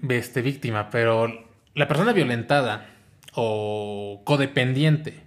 [0.08, 2.86] este, víctima, pero la persona violentada
[3.34, 5.20] o codependiente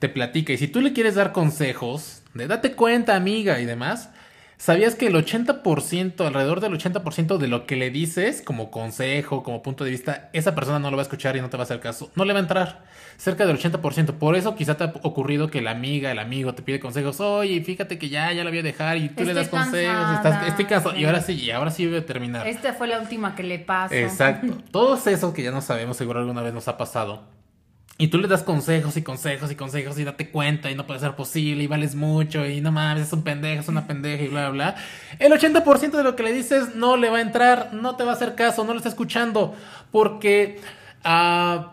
[0.00, 4.10] te platica y si tú le quieres dar consejos de date cuenta amiga y demás,
[4.58, 9.62] ¿Sabías que el 80%, alrededor del 80% de lo que le dices como consejo, como
[9.62, 11.64] punto de vista, esa persona no lo va a escuchar y no te va a
[11.64, 12.10] hacer caso?
[12.16, 12.82] No le va a entrar.
[13.18, 14.14] Cerca del 80%.
[14.14, 17.20] Por eso quizá te ha ocurrido que la amiga, el amigo te pide consejos.
[17.20, 20.16] Oye, fíjate que ya, ya la voy a dejar y tú le das consejos.
[20.16, 20.96] Estás, estoy cansado.
[20.96, 22.48] Y ahora sí, y ahora sí voy a terminar.
[22.48, 23.94] Esta fue la última que le pasó.
[23.94, 24.58] Exacto.
[24.72, 27.22] Todos esos que ya no sabemos, seguro alguna vez nos ha pasado
[28.00, 31.00] y tú le das consejos y consejos y consejos y date cuenta y no puede
[31.00, 34.28] ser posible y vales mucho y no mames, es un pendejo, es una pendeja y
[34.28, 34.76] bla, bla.
[35.18, 38.12] El 80% de lo que le dices no le va a entrar, no te va
[38.12, 39.56] a hacer caso, no lo está escuchando
[39.90, 40.60] porque
[41.04, 41.64] uh,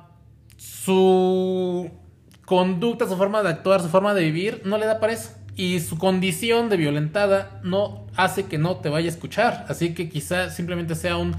[0.58, 1.92] su
[2.46, 5.30] conducta, su forma de actuar, su forma de vivir no le da para eso.
[5.56, 9.66] Y su condición de violentada no hace que no te vaya a escuchar.
[9.70, 11.36] Así que quizá simplemente sea un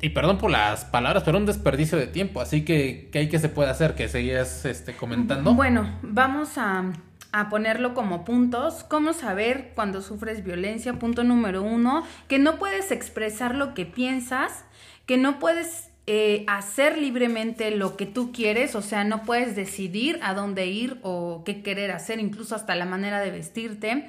[0.00, 2.40] y perdón por las palabras, pero un desperdicio de tiempo.
[2.40, 3.94] Así que, ¿qué hay que se puede hacer?
[3.94, 5.54] Que seguías este, comentando.
[5.54, 6.92] Bueno, vamos a,
[7.32, 8.84] a, ponerlo como puntos.
[8.84, 10.92] ¿Cómo saber cuando sufres violencia?
[10.94, 14.64] Punto número uno, que no puedes expresar lo que piensas,
[15.04, 20.20] que no puedes eh, hacer libremente lo que tú quieres, o sea, no puedes decidir
[20.22, 24.08] a dónde ir o qué querer hacer, incluso hasta la manera de vestirte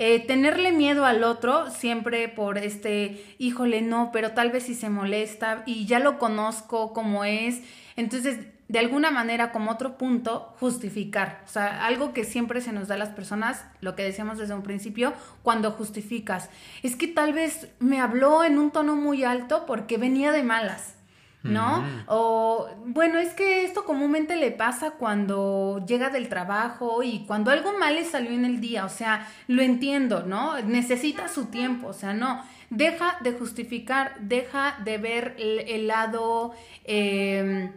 [0.00, 4.88] eh, tenerle miedo al otro siempre por este, híjole, no, pero tal vez si se
[4.88, 7.62] molesta y ya lo conozco como es.
[7.96, 8.38] Entonces,
[8.68, 11.42] de alguna manera, como otro punto, justificar.
[11.46, 14.54] O sea, algo que siempre se nos da a las personas, lo que decíamos desde
[14.54, 16.48] un principio, cuando justificas.
[16.84, 20.94] Es que tal vez me habló en un tono muy alto porque venía de malas.
[21.42, 21.84] ¿No?
[22.06, 27.78] O bueno, es que esto comúnmente le pasa cuando llega del trabajo y cuando algo
[27.78, 30.60] mal le salió en el día, o sea, lo entiendo, ¿no?
[30.62, 36.52] Necesita su tiempo, o sea, no, deja de justificar, deja de ver el, lado,
[36.84, 37.72] em,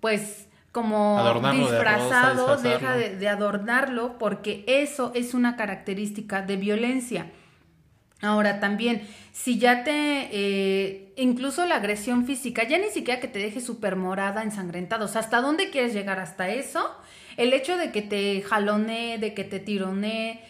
[0.00, 1.18] pues, como
[1.52, 7.30] disfrazado, deja de, de adornarlo, porque eso es una característica de violencia.
[8.26, 9.02] Ahora también,
[9.32, 13.96] si ya te, eh, incluso la agresión física, ya ni siquiera que te deje súper
[13.96, 16.18] morada, ensangrentada, o sea, ¿hasta dónde quieres llegar?
[16.18, 16.90] ¿Hasta eso?
[17.36, 20.40] El hecho de que te jalone, de que te tirone,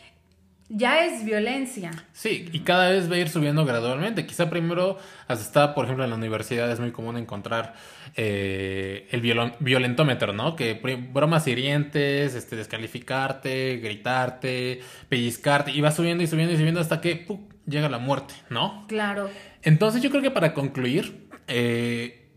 [0.68, 1.92] ya es violencia.
[2.12, 4.26] Sí, y cada vez va a ir subiendo gradualmente.
[4.26, 4.98] Quizá primero,
[5.28, 7.74] hasta por ejemplo, en la universidad es muy común encontrar
[8.16, 9.20] eh, el
[9.60, 10.56] violentómetro, ¿no?
[10.56, 10.74] Que
[11.12, 17.26] bromas hirientes, este, descalificarte, gritarte, pellizcarte, y va subiendo y subiendo y subiendo hasta que
[17.66, 18.84] llega la muerte, ¿no?
[18.88, 19.30] Claro.
[19.62, 22.28] Entonces yo creo que para concluir, eh,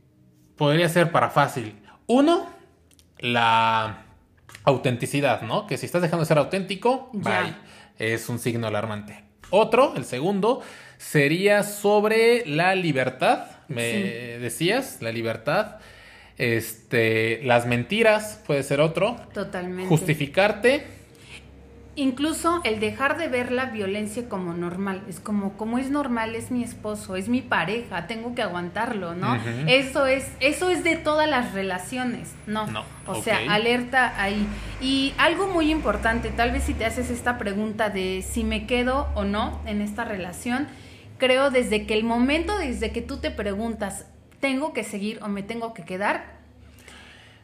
[0.56, 1.76] podría ser para fácil.
[2.08, 2.50] Uno,
[3.20, 4.06] la
[4.64, 5.68] autenticidad, ¿no?
[5.68, 7.54] Que si estás dejando de ser auténtico, bye
[8.00, 9.24] es un signo alarmante.
[9.52, 10.62] Otro, el segundo,
[10.98, 15.78] sería sobre la libertad, me decías, la libertad.
[16.38, 19.18] Este, las mentiras puede ser otro.
[19.34, 19.90] Totalmente.
[19.90, 20.88] Justificarte
[22.00, 26.50] incluso el dejar de ver la violencia como normal, es como, como es normal, es
[26.50, 29.38] mi esposo, es mi pareja, tengo que aguantarlo, ¿no?
[29.68, 32.68] Eso es, eso es de todas las relaciones, ¿no?
[32.68, 32.84] no.
[33.06, 34.48] O sea, alerta ahí.
[34.82, 39.10] Y algo muy importante, tal vez si te haces esta pregunta de si me quedo
[39.16, 40.68] o no en esta relación,
[41.18, 44.06] creo desde que el momento, desde que tú te preguntas,
[44.40, 46.39] ¿tengo que seguir o me tengo que quedar?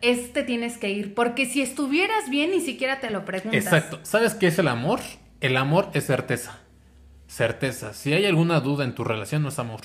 [0.05, 1.13] Este tienes que ir.
[1.13, 3.63] Porque si estuvieras bien, ni siquiera te lo preguntas.
[3.63, 3.99] Exacto.
[4.03, 4.99] ¿Sabes qué es el amor?
[5.41, 6.59] El amor es certeza.
[7.27, 7.93] Certeza.
[7.93, 9.81] Si hay alguna duda en tu relación, no es amor.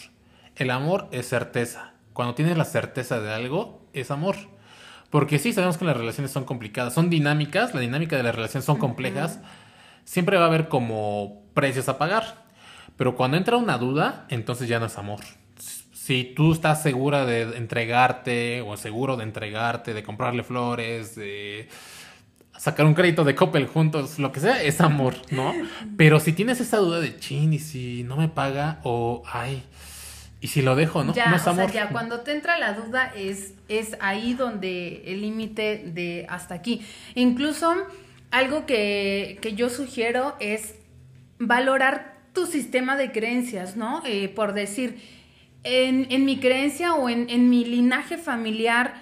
[0.57, 1.95] El amor es certeza.
[2.13, 4.37] Cuando tienes la certeza de algo, es amor.
[5.11, 8.65] Porque sí, sabemos que las relaciones son complicadas, son dinámicas, la dinámica de las relaciones
[8.65, 9.41] son complejas.
[10.05, 12.45] Siempre va a haber como precios a pagar.
[12.97, 15.21] Pero cuando entra una duda, entonces ya no es amor
[16.11, 21.69] si tú estás segura de entregarte o seguro de entregarte, de comprarle flores, de
[22.59, 25.55] sacar un crédito de Coppel juntos, lo que sea, es amor, ¿no?
[25.97, 29.63] Pero si tienes esa duda de chin y si no me paga o ay,
[30.41, 31.15] ¿Y si lo dejo, no?
[31.15, 31.71] Ya, no es o sea, amor.
[31.71, 36.85] ya cuando te entra la duda es, es ahí donde el límite de hasta aquí.
[37.15, 37.73] Incluso
[38.33, 40.75] algo que, que yo sugiero es
[41.39, 44.03] valorar tu sistema de creencias, ¿no?
[44.07, 45.20] Eh, por decir,
[45.65, 48.95] en, en mi creencia o en, en mi linaje familiar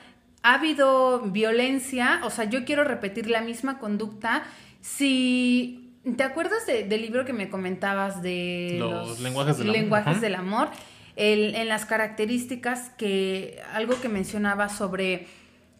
[0.42, 4.44] ha habido violencia, o sea, yo quiero repetir la misma conducta.
[4.80, 5.84] Si
[6.16, 10.34] ¿Te acuerdas de- del libro que me comentabas de Los lenguajes del amor, lenguajes del
[10.36, 10.68] amor?
[11.16, 15.26] El- en las características que algo que mencionaba sobre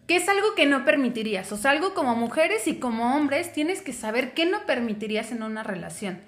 [0.05, 3.81] que es algo que no permitirías, o sea, algo como mujeres y como hombres tienes
[3.81, 6.19] que saber qué no permitirías en una relación.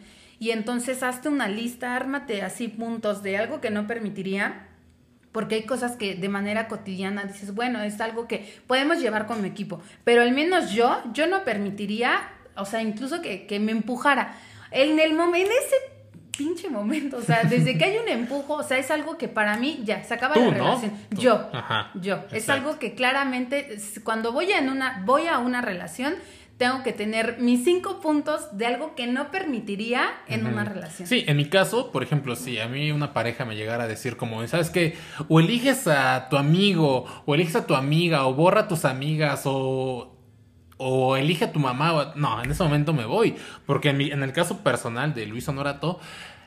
[0.42, 4.70] Y entonces hazte una lista, ármate así puntos de algo que no permitiría,
[5.32, 9.44] porque hay cosas que de manera cotidiana dices, bueno, es algo que podemos llevar con
[9.44, 13.72] mi equipo, pero al menos yo, yo no permitiría, o sea, incluso que, que me
[13.72, 14.36] empujara.
[14.72, 15.76] En el momento, en ese
[16.36, 19.58] pinche momento, o sea, desde que hay un empujo, o sea, es algo que para
[19.58, 20.94] mí ya se acaba Tú, la relación.
[21.12, 22.24] Yo, Ajá, yo.
[22.32, 26.16] Es algo que claramente, cuando voy, en una, voy a una relación,
[26.62, 31.08] tengo que tener mis cinco puntos de algo que no permitiría en una relación.
[31.08, 34.16] Sí, en mi caso, por ejemplo, si a mí una pareja me llegara a decir
[34.16, 34.96] como, ¿sabes qué?
[35.28, 39.42] O eliges a tu amigo, o eliges a tu amiga, o borra a tus amigas,
[39.46, 40.16] o,
[40.78, 41.94] o elige a tu mamá.
[41.94, 43.34] o- No, en ese momento me voy.
[43.66, 46.00] Porque en, mi- en el caso personal de Luis Honorato,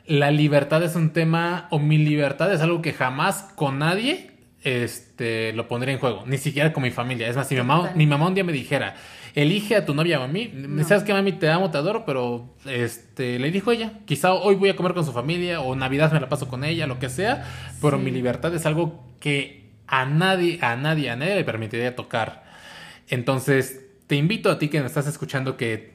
[0.07, 4.31] la libertad es un tema, o mi libertad es algo que jamás con nadie
[4.63, 6.23] este, lo pondría en juego.
[6.25, 7.29] Ni siquiera con mi familia.
[7.29, 8.95] Es más, si mi mamá, mi mamá un día me dijera,
[9.35, 10.85] elige a tu novia o a mí, No.
[10.85, 11.33] ¿sabes qué, mami?
[11.33, 13.95] Te amo, te adoro, pero este, le dijo ella.
[14.07, 16.87] Quizá hoy voy a comer con su familia, o Navidad me la paso con ella,
[16.87, 17.45] lo que sea,
[17.83, 18.05] pero Sí.
[18.05, 22.45] mi libertad es algo que a nadie, a nadie, a nadie le permitiría tocar.
[23.09, 25.95] Entonces, te invito a ti que me estás escuchando que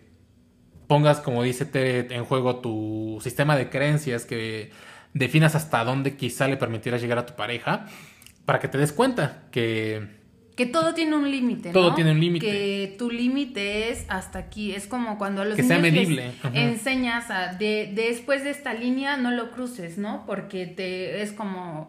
[0.88, 4.72] pongas, como dice Tere, en juego tu sistema de creencias, que
[5.14, 7.86] definas hasta dónde quizá le permitirás llegar a tu pareja,
[8.46, 10.19] para que te des cuenta que
[10.60, 11.96] Que todo tiene un límite, Todo ¿no?
[11.96, 12.46] tiene un límite.
[12.46, 14.74] Que tu límite es hasta aquí.
[14.74, 16.34] Es como cuando a los Que niños medible.
[16.54, 20.26] Enseñas a de, después de esta línea no lo cruces, ¿no?
[20.26, 21.88] Porque te es como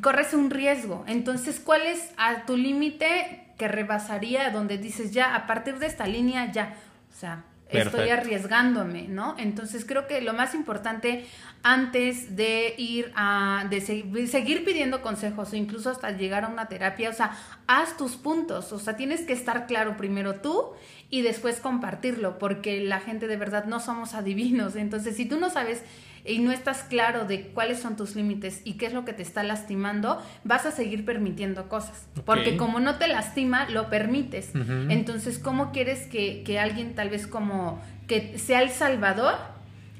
[0.00, 1.04] corres un riesgo.
[1.06, 6.06] Entonces, ¿cuál es a tu límite que rebasaría donde dices ya a partir de esta
[6.06, 6.74] línea ya,
[7.10, 7.44] o sea,
[7.78, 9.34] estoy arriesgándome, ¿no?
[9.38, 11.24] Entonces creo que lo más importante
[11.62, 16.48] antes de ir a, de se- de seguir pidiendo consejos o incluso hasta llegar a
[16.48, 20.70] una terapia, o sea, haz tus puntos, o sea, tienes que estar claro primero tú
[21.08, 25.50] y después compartirlo, porque la gente de verdad no somos adivinos, entonces si tú no
[25.50, 25.82] sabes
[26.24, 29.22] y no estás claro de cuáles son tus límites y qué es lo que te
[29.22, 34.50] está lastimando, vas a seguir permitiendo cosas, porque como no te lastima, lo permites.
[34.88, 39.34] Entonces, ¿cómo quieres que, que alguien tal vez como que sea el salvador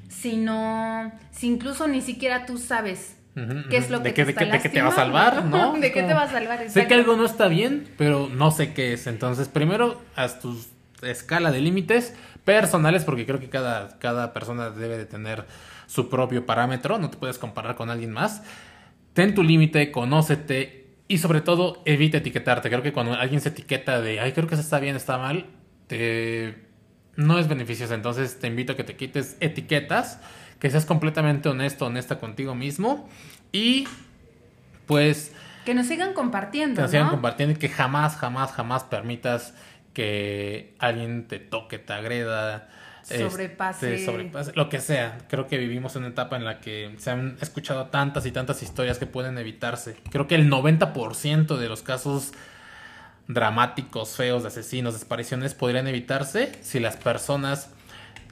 [0.09, 3.17] si no, si incluso ni siquiera tú sabes
[3.71, 5.73] qué es lo que te, de está que, de que te va a salvar, ¿no?
[5.81, 6.69] ¿De qué te va a salvar?
[6.69, 9.07] Sé que algo no está bien, pero no sé qué es.
[9.07, 10.63] Entonces, primero, haz tu
[11.03, 12.15] escala de límites
[12.45, 15.47] personales, porque creo que cada, cada persona debe de tener
[15.93, 18.43] su propio parámetro, no te puedes comparar con alguien más.
[19.13, 22.71] Ten tu límite, conócete y sobre todo evita etiquetarte.
[22.71, 25.45] Creo que cuando alguien se etiqueta de, ay, creo que eso está bien, está mal,
[25.89, 26.67] te...
[27.17, 27.93] no es beneficioso.
[27.93, 30.19] Entonces te invito a que te quites etiquetas,
[30.59, 33.07] que seas completamente honesto, honesta contigo mismo
[33.53, 33.87] y
[34.87, 35.35] pues
[35.67, 37.13] Que nos sigan compartiendo, que nos sigan ¿no?
[37.13, 39.53] compartiendo y que jamás, jamás, jamás permitas
[39.93, 42.71] que alguien te toque, te agreda,
[43.03, 44.53] este, Sobrepase.
[44.55, 45.19] lo que sea.
[45.29, 48.63] Creo que vivimos en una etapa en la que se han escuchado tantas y tantas
[48.63, 49.97] historias que pueden evitarse.
[50.11, 52.33] Creo que el 90% de los casos
[53.29, 57.71] dramáticos, feos, de asesinos, desapariciones podrían evitarse si las personas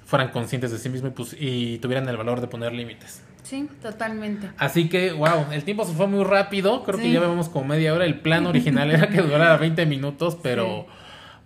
[0.05, 3.23] fueran conscientes de sí mismas y, pues- y tuvieran el valor de poner límites.
[3.43, 4.51] Sí, totalmente.
[4.59, 6.85] Así que, wow, el tiempo se fue muy rápido.
[6.85, 8.05] Creo que ya vemos como media hora.
[8.05, 10.87] El plan original era que durara 20 minutos, pero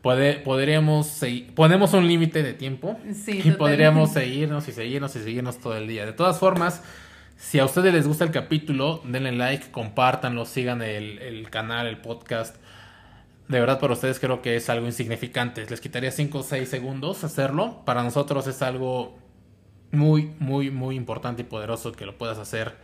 [0.05, 1.55] puede, podríamos seguir.
[1.55, 5.89] Ponemos un límite de tiempo Sí, y podríamos seguirnos y seguirnos y seguirnos todo el
[5.89, 6.05] día.
[6.05, 6.83] De todas formas,
[7.39, 11.97] si a ustedes les gusta el capítulo, denle like, compártanlo, sigan el, el canal, el
[11.97, 12.57] podcast.
[13.49, 15.65] De verdad, para ustedes creo que es algo insignificante.
[15.71, 17.83] Les quitaría 5 o 6 segundos hacerlo.
[17.87, 19.19] Para nosotros es algo
[19.91, 22.77] muy, muy, muy importante y poderoso que lo puedas hacer.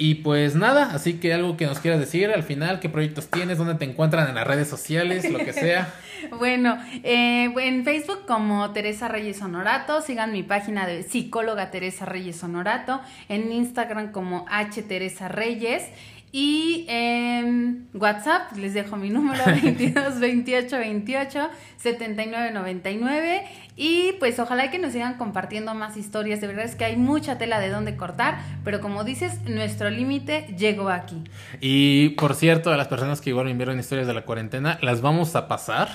[0.00, 3.58] Y pues nada, así que algo que nos quieras decir al final, qué proyectos tienes,
[3.58, 5.92] dónde te encuentran en las redes sociales, lo que sea.
[6.36, 12.42] Bueno, eh, en Facebook como Teresa Reyes Honorato, sigan mi página de psicóloga Teresa Reyes
[12.42, 15.84] Honorato, en Instagram como H Teresa Reyes
[16.30, 21.48] Y en WhatsApp les dejo mi número 22 28 28
[21.78, 23.44] 79 99.
[23.76, 26.40] Y pues ojalá que nos sigan compartiendo más historias.
[26.40, 28.38] De verdad es que hay mucha tela de dónde cortar.
[28.64, 31.22] Pero como dices, nuestro límite llegó aquí.
[31.60, 35.00] Y por cierto, a las personas que igual me enviaron historias de la cuarentena, las
[35.00, 35.88] vamos a pasar.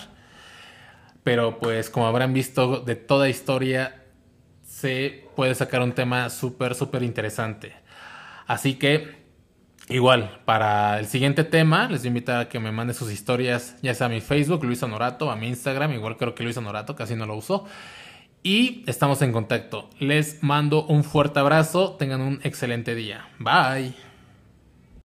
[1.24, 4.04] Pero pues como habrán visto, de toda historia
[4.66, 7.74] se puede sacar un tema súper, súper interesante.
[8.48, 9.23] Así que
[9.90, 14.08] Igual, para el siguiente tema, les invito a que me manden sus historias, ya sea
[14.08, 17.26] a mi Facebook, Luis Honorato, a mi Instagram, igual creo que Luis Honorato, casi no
[17.26, 17.66] lo uso.
[18.44, 19.90] Y estamos en contacto.
[20.00, 23.28] Les mando un fuerte abrazo, tengan un excelente día.
[23.40, 24.12] Bye.